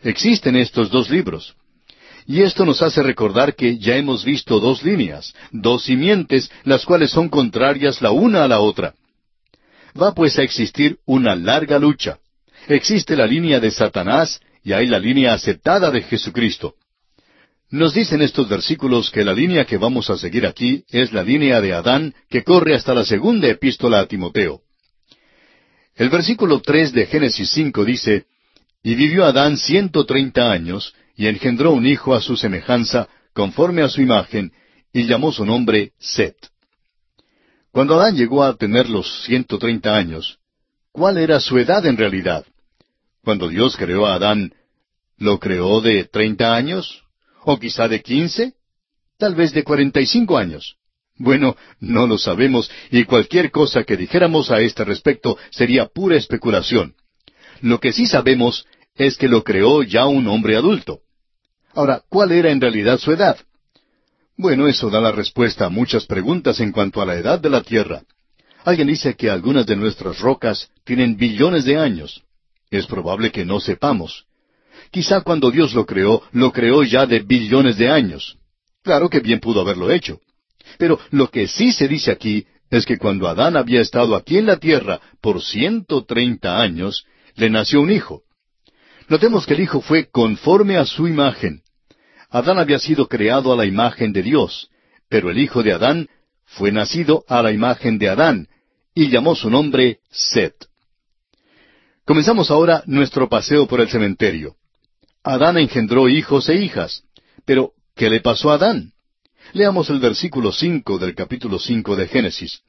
[0.03, 1.55] Existen estos dos libros.
[2.27, 7.11] Y esto nos hace recordar que ya hemos visto dos líneas, dos simientes, las cuales
[7.11, 8.93] son contrarias la una a la otra.
[9.99, 12.19] Va pues a existir una larga lucha.
[12.67, 16.75] Existe la línea de Satanás y hay la línea aceptada de Jesucristo.
[17.69, 21.61] Nos dicen estos versículos que la línea que vamos a seguir aquí es la línea
[21.61, 24.61] de Adán que corre hasta la segunda epístola a Timoteo.
[25.95, 28.25] El versículo tres de Génesis cinco dice,
[28.83, 33.87] Y vivió Adán ciento treinta años, y engendró un hijo a su semejanza, conforme a
[33.87, 34.51] su imagen,
[34.91, 36.35] y llamó su nombre Set.
[37.71, 40.39] Cuando Adán llegó a tener los ciento treinta años,
[40.91, 42.45] ¿cuál era su edad en realidad?
[43.23, 44.53] Cuando Dios creó a Adán,
[45.17, 47.03] ¿lo creó de treinta años?
[47.43, 48.53] ¿O quizá de quince?
[49.17, 50.75] Tal vez de cuarenta y cinco años.
[51.17, 56.95] Bueno, no lo sabemos y cualquier cosa que dijéramos a este respecto sería pura especulación.
[57.61, 60.99] Lo que sí sabemos es que lo creó ya un hombre adulto.
[61.73, 63.37] Ahora, ¿cuál era en realidad su edad?
[64.37, 67.61] Bueno, eso da la respuesta a muchas preguntas en cuanto a la edad de la
[67.61, 68.03] Tierra.
[68.65, 72.23] Alguien dice que algunas de nuestras rocas tienen billones de años.
[72.71, 74.25] Es probable que no sepamos.
[74.91, 78.37] Quizá cuando Dios lo creó, lo creó ya de billones de años.
[78.81, 80.19] Claro que bien pudo haberlo hecho.
[80.77, 84.47] Pero lo que sí se dice aquí es que cuando Adán había estado aquí en
[84.47, 87.05] la tierra por ciento treinta años,
[87.35, 88.23] le nació un hijo.
[89.07, 91.61] Notemos que el hijo fue conforme a su imagen.
[92.29, 94.69] Adán había sido creado a la imagen de Dios,
[95.09, 96.09] pero el hijo de Adán
[96.45, 98.47] fue nacido a la imagen de Adán,
[98.93, 100.55] y llamó su nombre Set.
[102.05, 104.55] Comenzamos ahora nuestro paseo por el cementerio.
[105.23, 107.03] Adán engendró hijos e hijas,
[107.45, 108.93] pero ¿qué le pasó a Adán?
[109.55, 112.59] Leamos el versículo cinco del capítulo cinco de Génesis.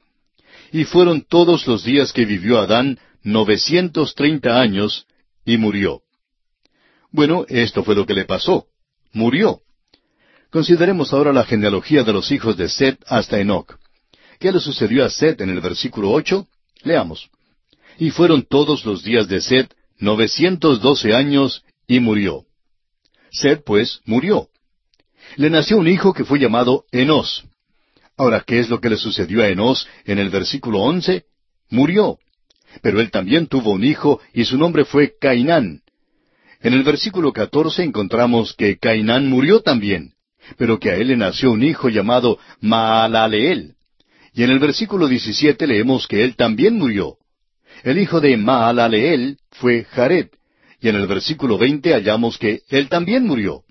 [0.71, 5.05] Y fueron todos los días que vivió Adán novecientos treinta años,
[5.43, 6.03] y murió.
[7.11, 8.67] Bueno, esto fue lo que le pasó.
[9.11, 9.59] Murió.
[10.49, 13.75] Consideremos ahora la genealogía de los hijos de Set hasta Enoch.
[14.39, 16.47] ¿Qué le sucedió a Set en el versículo ocho?
[16.83, 17.29] Leamos.
[17.99, 22.45] Y fueron todos los días de Set novecientos doce años, y murió.
[23.29, 24.47] Set, pues, murió
[25.35, 27.45] le nació un hijo que fue llamado Enos.
[28.17, 31.25] Ahora, ¿qué es lo que le sucedió a Enos en el versículo once?
[31.69, 32.17] Murió.
[32.81, 35.81] Pero él también tuvo un hijo y su nombre fue Cainán.
[36.61, 40.13] En el versículo 14 encontramos que Cainán murió también,
[40.57, 43.75] pero que a él le nació un hijo llamado Maalaleel.
[44.33, 47.17] Y en el versículo 17 leemos que él también murió.
[47.83, 50.29] El hijo de Maalaleel fue Jared,
[50.79, 53.63] y en el versículo 20 hallamos que él también murió.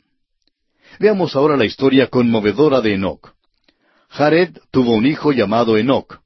[0.99, 3.35] Veamos ahora la historia conmovedora de Enoch.
[4.09, 6.21] Jared tuvo un hijo llamado Enoch.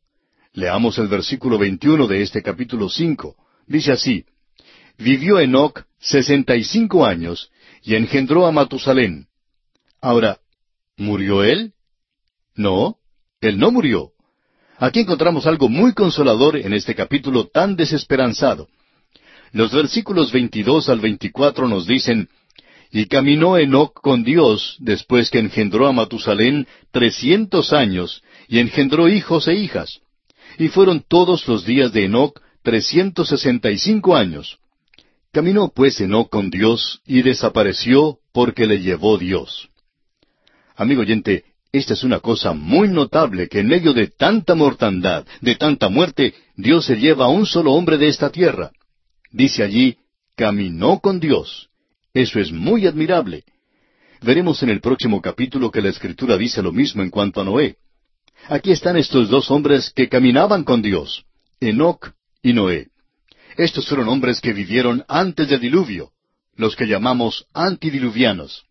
[0.53, 3.35] Leamos el versículo 21 de este capítulo 5.
[3.67, 4.25] Dice así,
[4.99, 7.51] Vivió Enoch sesenta y cinco años
[7.83, 9.27] y engendró a Matusalén.
[10.01, 10.39] Ahora,
[10.97, 11.73] ¿murió él?
[12.55, 12.99] No,
[13.41, 14.13] él no murió.
[14.79, 18.69] Aquí encontramos algo muy consolador en este capítulo tan desesperanzado.
[19.53, 22.29] Los versículos 22 al 24 nos dicen,
[22.91, 29.47] Y caminó Enoc con Dios después que engendró a Matusalén trescientos años, y engendró hijos
[29.47, 30.01] e hijas.
[30.59, 34.59] Y fueron todos los días de Enoc trescientos sesenta y cinco años.
[35.33, 39.69] Caminó pues Enoc con Dios y desapareció porque le llevó Dios.
[40.75, 45.55] Amigo oyente, esta es una cosa muy notable que en medio de tanta mortandad, de
[45.55, 48.73] tanta muerte, Dios se lleva a un solo hombre de esta tierra.
[49.31, 49.99] Dice allí,
[50.35, 51.70] caminó con Dios.
[52.13, 53.45] Eso es muy admirable.
[54.21, 57.77] Veremos en el próximo capítulo que la Escritura dice lo mismo en cuanto a Noé.
[58.49, 61.25] Aquí están estos dos hombres que caminaban con Dios,
[61.61, 62.89] Enoc y Noé.
[63.57, 66.11] Estos fueron hombres que vivieron antes del diluvio,
[66.57, 68.65] los que llamamos antidiluvianos.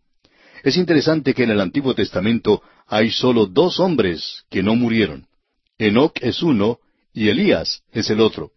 [0.63, 5.27] Es interesante que en el Antiguo Testamento hay solo dos hombres que no murieron.
[5.77, 6.79] Enoc es uno
[7.13, 8.51] y Elías es el otro.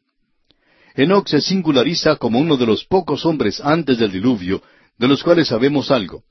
[0.95, 4.63] Enoc se singulariza como uno de los pocos hombres antes del diluvio
[4.99, 6.23] de los cuales sabemos algo.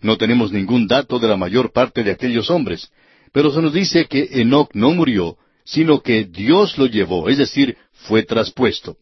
[0.00, 2.90] No tenemos ningún dato de la mayor parte de aquellos hombres,
[3.32, 7.76] pero se nos dice que Enoc no murió, sino que Dios lo llevó, es decir,
[7.92, 8.96] fue traspuesto.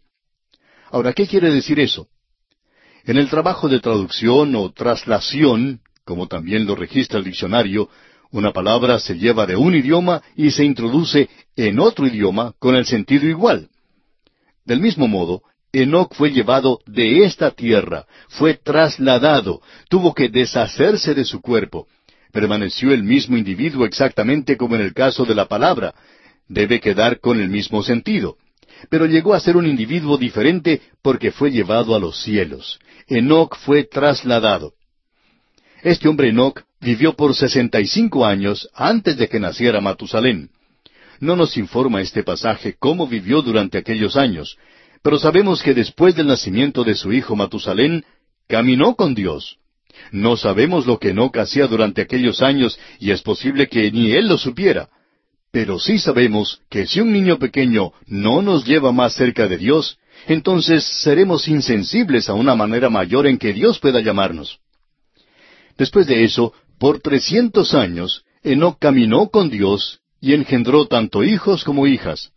[0.90, 2.08] Ahora, ¿qué quiere decir eso?
[3.04, 7.88] En el trabajo de traducción o traslación, como también lo registra el diccionario,
[8.30, 12.86] una palabra se lleva de un idioma y se introduce en otro idioma con el
[12.86, 13.68] sentido igual.
[14.66, 15.42] Del mismo modo,
[15.72, 21.86] Enoc fue llevado de esta tierra, fue trasladado, tuvo que deshacerse de su cuerpo.
[22.32, 25.94] Permaneció el mismo individuo exactamente como en el caso de la palabra.
[26.48, 28.36] Debe quedar con el mismo sentido.
[28.90, 32.78] Pero llegó a ser un individuo diferente porque fue llevado a los cielos.
[33.06, 34.74] Enoc fue trasladado.
[35.82, 40.50] Este hombre Enoc vivió por sesenta y cinco años antes de que naciera Matusalén.
[41.20, 44.56] No nos informa este pasaje cómo vivió durante aquellos años,
[45.02, 48.04] pero sabemos que después del nacimiento de su hijo Matusalén,
[48.48, 49.58] caminó con Dios.
[50.12, 54.28] No sabemos lo que Enoch hacía durante aquellos años y es posible que ni él
[54.28, 54.88] lo supiera.
[55.50, 59.98] Pero sí sabemos que si un niño pequeño no nos lleva más cerca de Dios,
[60.26, 64.58] entonces seremos insensibles a una manera mayor en que Dios pueda llamarnos.
[65.78, 71.86] Después de eso, por trescientos años, Enoch caminó con Dios y engendró tanto hijos como
[71.86, 72.32] hijas.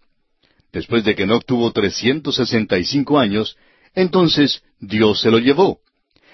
[0.71, 3.57] Después de que Enoch tuvo trescientos sesenta y cinco años,
[3.95, 5.79] entonces Dios se lo llevó.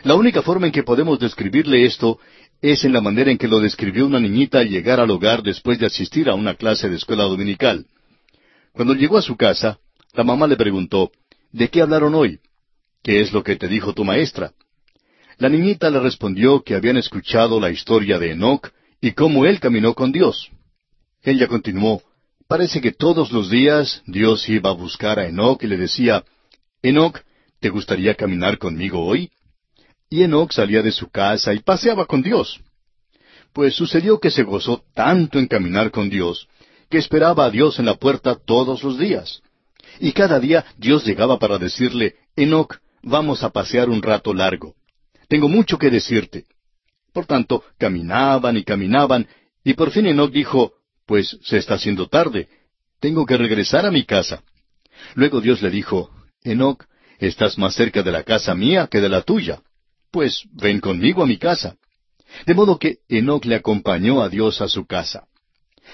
[0.03, 2.19] La única forma en que podemos describirle esto
[2.61, 5.79] es en la manera en que lo describió una niñita al llegar al hogar después
[5.79, 7.85] de asistir a una clase de escuela dominical.
[8.73, 9.79] Cuando llegó a su casa,
[10.13, 11.11] la mamá le preguntó,
[11.51, 12.39] ¿De qué hablaron hoy?
[13.01, 14.51] ¿Qué es lo que te dijo tu maestra?
[15.37, 18.69] La niñita le respondió que habían escuchado la historia de Enoch
[18.99, 20.49] y cómo él caminó con Dios.
[21.26, 22.03] Ella continuó,
[22.47, 26.23] parece que todos los días Dios iba a buscar a Enoch y le decía,
[26.84, 27.19] Enoch,
[27.59, 29.32] ¿te gustaría caminar conmigo hoy?
[30.07, 32.59] Y Enoch salía de su casa y paseaba con Dios.
[33.53, 36.47] Pues sucedió que se gozó tanto en caminar con Dios,
[36.91, 39.41] que esperaba a Dios en la puerta todos los días.
[39.99, 44.76] Y cada día Dios llegaba para decirle, Enoch, vamos a pasear un rato largo.
[45.28, 46.45] Tengo mucho que decirte.
[47.11, 49.28] Por tanto, caminaban y caminaban,
[49.63, 50.73] y por fin Enoch dijo,
[51.06, 52.47] pues se está haciendo tarde.
[52.99, 54.43] Tengo que regresar a mi casa.
[55.16, 56.10] Luego Dios le dijo,
[56.43, 56.84] Enoch,
[57.20, 59.62] estás más cerca de la casa mía que de la tuya.
[60.12, 61.76] Pues ven conmigo a mi casa.
[62.45, 65.28] De modo que Enoch le acompañó a Dios a su casa.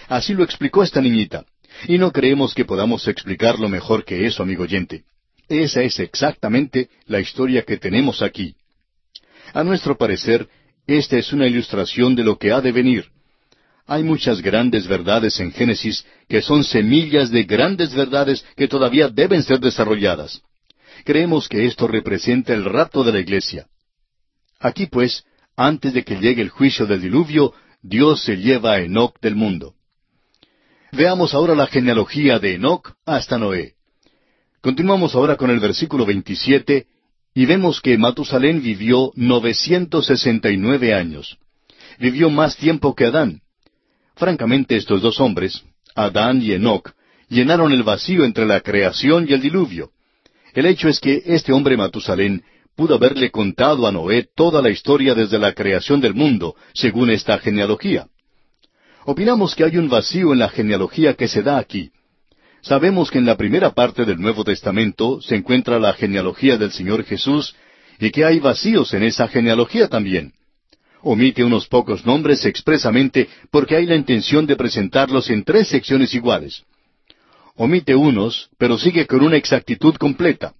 [0.07, 1.45] Así lo explicó esta niñita.
[1.87, 5.03] Y no creemos que podamos explicarlo mejor que eso, amigo oyente.
[5.47, 8.55] Esa es exactamente la historia que tenemos aquí.
[9.53, 10.47] A nuestro parecer,
[10.87, 13.11] esta es una ilustración de lo que ha de venir.
[13.91, 19.43] Hay muchas grandes verdades en Génesis que son semillas de grandes verdades que todavía deben
[19.43, 20.41] ser desarrolladas.
[21.03, 23.67] Creemos que esto representa el rapto de la iglesia.
[24.61, 25.25] Aquí pues,
[25.57, 29.75] antes de que llegue el juicio del diluvio, Dios se lleva a Enoc del mundo.
[30.93, 33.73] Veamos ahora la genealogía de Enoc hasta Noé.
[34.61, 36.87] Continuamos ahora con el versículo 27,
[37.33, 41.37] y vemos que Matusalén vivió 969 años.
[41.99, 43.41] Vivió más tiempo que Adán.
[44.21, 45.63] Francamente, estos dos hombres,
[45.95, 46.91] Adán y Enoch,
[47.27, 49.89] llenaron el vacío entre la creación y el diluvio.
[50.53, 52.43] El hecho es que este hombre Matusalén
[52.75, 57.39] pudo haberle contado a Noé toda la historia desde la creación del mundo, según esta
[57.39, 58.09] genealogía.
[59.05, 61.89] Opinamos que hay un vacío en la genealogía que se da aquí.
[62.61, 67.05] Sabemos que en la primera parte del Nuevo Testamento se encuentra la genealogía del Señor
[67.05, 67.55] Jesús
[67.99, 70.33] y que hay vacíos en esa genealogía también.
[71.03, 76.63] Omite unos pocos nombres expresamente porque hay la intención de presentarlos en tres secciones iguales
[77.55, 80.53] omite unos, pero sigue con una exactitud completa.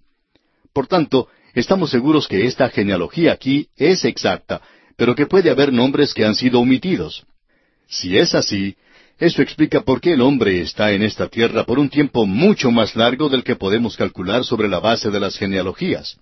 [0.72, 4.62] Por tanto, estamos seguros que esta genealogía aquí es exacta,
[4.96, 7.24] pero que puede haber nombres que han sido omitidos.
[7.88, 8.76] Si es así,
[9.18, 12.96] eso explica por qué el hombre está en esta tierra por un tiempo mucho más
[12.96, 16.18] largo del que podemos calcular sobre la base de las genealogías.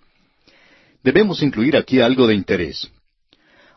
[1.03, 2.91] Debemos incluir aquí algo de interés.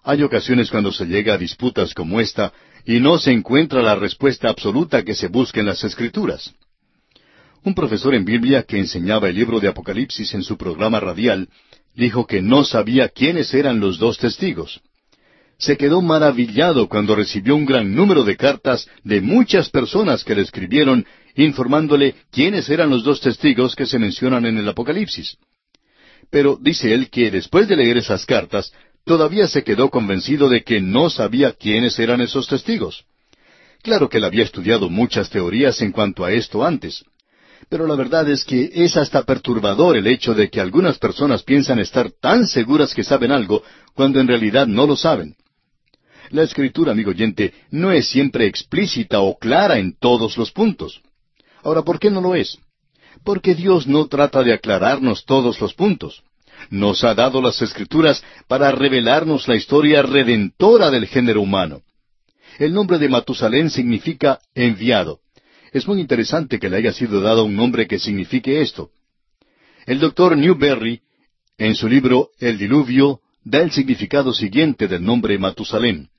[0.04, 2.52] Hay ocasiones cuando se llega a disputas como esta
[2.86, 6.54] y no se encuentra la respuesta absoluta que se busca en las Escrituras.
[7.64, 11.48] Un profesor en Biblia que enseñaba el libro de Apocalipsis en su programa radial
[11.96, 14.82] dijo que no sabía quiénes eran los dos testigos.
[15.58, 20.42] Se quedó maravillado cuando recibió un gran número de cartas de muchas personas que le
[20.42, 25.38] escribieron informándole quiénes eran los dos testigos que se mencionan en el Apocalipsis.
[26.30, 28.74] Pero dice él que después de leer esas cartas,
[29.06, 33.06] todavía se quedó convencido de que no sabía quiénes eran esos testigos.
[33.82, 37.04] Claro que él había estudiado muchas teorías en cuanto a esto antes,
[37.70, 41.80] pero la verdad es que es hasta perturbador el hecho de que algunas personas piensan
[41.80, 45.36] estar tan seguras que saben algo cuando en realidad no lo saben.
[46.30, 51.02] La escritura, amigo oyente, no es siempre explícita o clara en todos los puntos.
[51.62, 52.58] Ahora, ¿por qué no lo es?
[53.24, 56.24] Porque Dios no trata de aclararnos todos los puntos.
[56.70, 61.82] Nos ha dado las escrituras para revelarnos la historia redentora del género humano.
[62.60, 65.20] El nombre de Matusalén significa enviado.
[65.72, 68.92] Es muy interesante que le haya sido dado un nombre que signifique esto.
[69.86, 71.02] El doctor Newberry,
[71.58, 76.10] en su libro El Diluvio, da el significado siguiente del nombre Matusalén.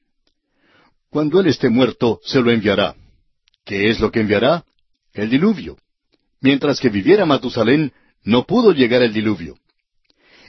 [1.09, 2.97] Cuando él esté muerto, se lo enviará.
[3.65, 4.65] ¿Qué es lo que enviará?
[5.13, 5.77] El diluvio.
[6.41, 7.93] Mientras que viviera Matusalén,
[8.25, 9.57] no pudo llegar el diluvio.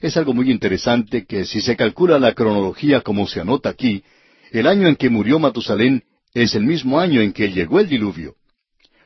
[0.05, 4.03] Es algo muy interesante que si se calcula la cronología como se anota aquí,
[4.51, 8.35] el año en que murió Matusalén es el mismo año en que llegó el diluvio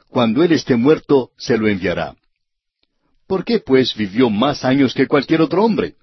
[0.09, 2.15] cuando él esté muerto, se lo enviará.
[3.27, 5.93] ¿Por qué, pues, vivió más años que cualquier otro hombre?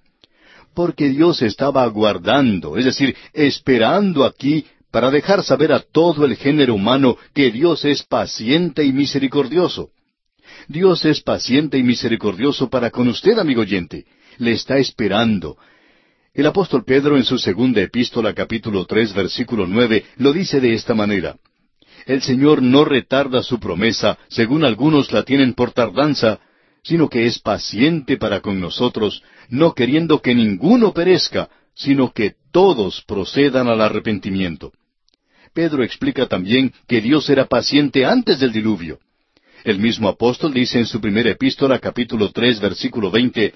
[0.74, 6.74] Porque Dios estaba aguardando, es decir, esperando aquí para dejar saber a todo el género
[6.74, 9.90] humano que Dios es paciente y misericordioso.
[10.68, 14.06] Dios es paciente y misericordioso para con usted, amigo oyente.
[14.38, 15.56] Le está esperando.
[16.34, 20.94] El apóstol Pedro en su segunda epístola capítulo tres versículo nueve lo dice de esta
[20.94, 21.36] manera
[22.06, 26.38] el Señor no retarda su promesa, según algunos la tienen por tardanza,
[26.82, 33.02] sino que es paciente para con nosotros, no queriendo que ninguno perezca, sino que todos
[33.02, 34.72] procedan al arrepentimiento.
[35.52, 39.00] Pedro explica también que Dios era paciente antes del diluvio.
[39.64, 43.52] El mismo apóstol dice en su primera epístola capítulo tres versículo veinte,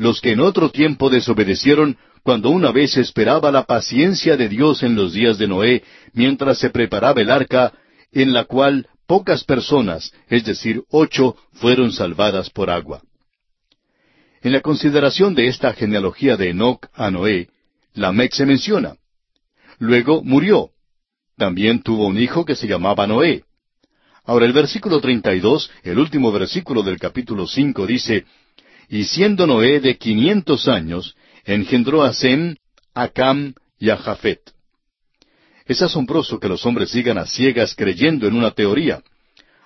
[0.00, 4.94] los que en otro tiempo desobedecieron, cuando una vez esperaba la paciencia de Dios en
[4.94, 5.84] los días de Noé,
[6.14, 7.74] mientras se preparaba el arca,
[8.10, 13.02] en la cual pocas personas, es decir, ocho, fueron salvadas por agua.
[14.40, 17.48] En la consideración de esta genealogía de Enoch a Noé,
[17.92, 18.94] Lamec se menciona.
[19.78, 20.70] Luego murió.
[21.36, 23.44] También tuvo un hijo que se llamaba Noé.
[24.24, 28.24] Ahora el versículo 32, el último versículo del capítulo 5 dice,
[28.90, 31.14] Y siendo Noé de quinientos años,
[31.44, 32.56] engendró a Sem,
[32.92, 34.40] a Cam y a Jafet.
[35.64, 39.00] Es asombroso que los hombres sigan a ciegas creyendo en una teoría.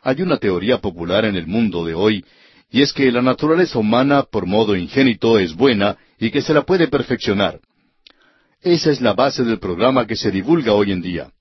[0.02, 2.22] Hay una teoría popular en el mundo de hoy,
[2.70, 6.66] y es que la naturaleza humana por modo ingénito es buena y que se la
[6.66, 7.60] puede perfeccionar.
[8.60, 11.32] Esa es la base del programa que se divulga hoy en día.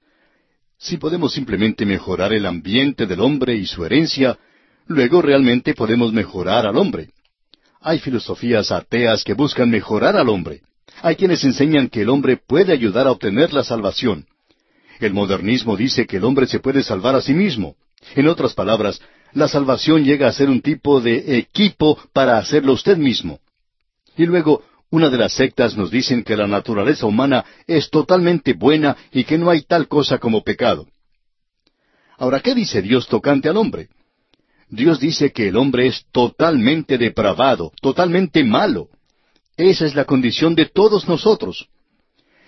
[0.77, 4.37] Si podemos simplemente mejorar el ambiente del hombre y su herencia,
[4.87, 7.09] luego realmente podemos mejorar al hombre.
[7.85, 10.61] Hay filosofías ateas que buscan mejorar al hombre.
[11.01, 14.25] Hay quienes enseñan que el hombre puede ayudar a obtener la salvación.
[15.01, 17.75] El modernismo dice que el hombre se puede salvar a sí mismo.
[18.15, 19.01] En otras palabras,
[19.33, 23.41] la salvación llega a ser un tipo de equipo para hacerlo usted mismo.
[24.15, 28.95] Y luego, una de las sectas nos dicen que la naturaleza humana es totalmente buena
[29.11, 30.87] y que no hay tal cosa como pecado.
[32.17, 33.89] Ahora, ¿qué dice Dios tocante al hombre?
[34.73, 38.89] Dios dice que el hombre es totalmente depravado, totalmente malo.
[39.55, 41.67] Esa es la condición de todos nosotros.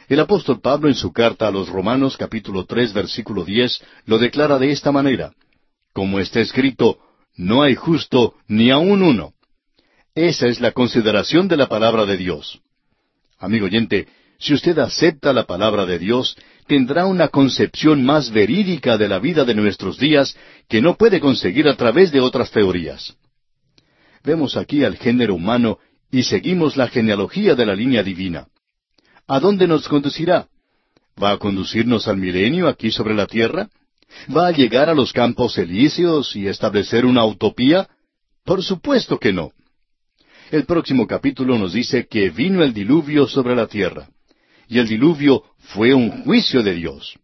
[0.07, 4.57] El apóstol Pablo en su carta a los Romanos capítulo tres versículo diez lo declara
[4.57, 5.33] de esta manera.
[5.93, 6.97] Como está escrito,
[7.35, 9.33] no hay justo ni aun uno.
[10.15, 12.59] Esa es la consideración de la palabra de Dios.
[13.37, 14.07] Amigo oyente,
[14.39, 16.35] si usted acepta la palabra de Dios,
[16.67, 20.35] tendrá una concepción más verídica de la vida de nuestros días
[20.67, 23.15] que no puede conseguir a través de otras teorías.
[24.23, 25.77] Vemos aquí al género humano
[26.11, 28.47] y seguimos la genealogía de la línea divina.
[29.27, 30.47] ¿A dónde nos conducirá?
[31.21, 33.69] ¿Va a conducirnos al milenio aquí sobre la tierra?
[34.35, 37.87] ¿Va a llegar a los campos elíseos y establecer una utopía?
[38.43, 39.51] Por supuesto que no.
[40.51, 44.09] El próximo capítulo nos dice que vino el diluvio sobre la tierra.
[44.67, 47.17] Y el diluvio fue un juicio de Dios.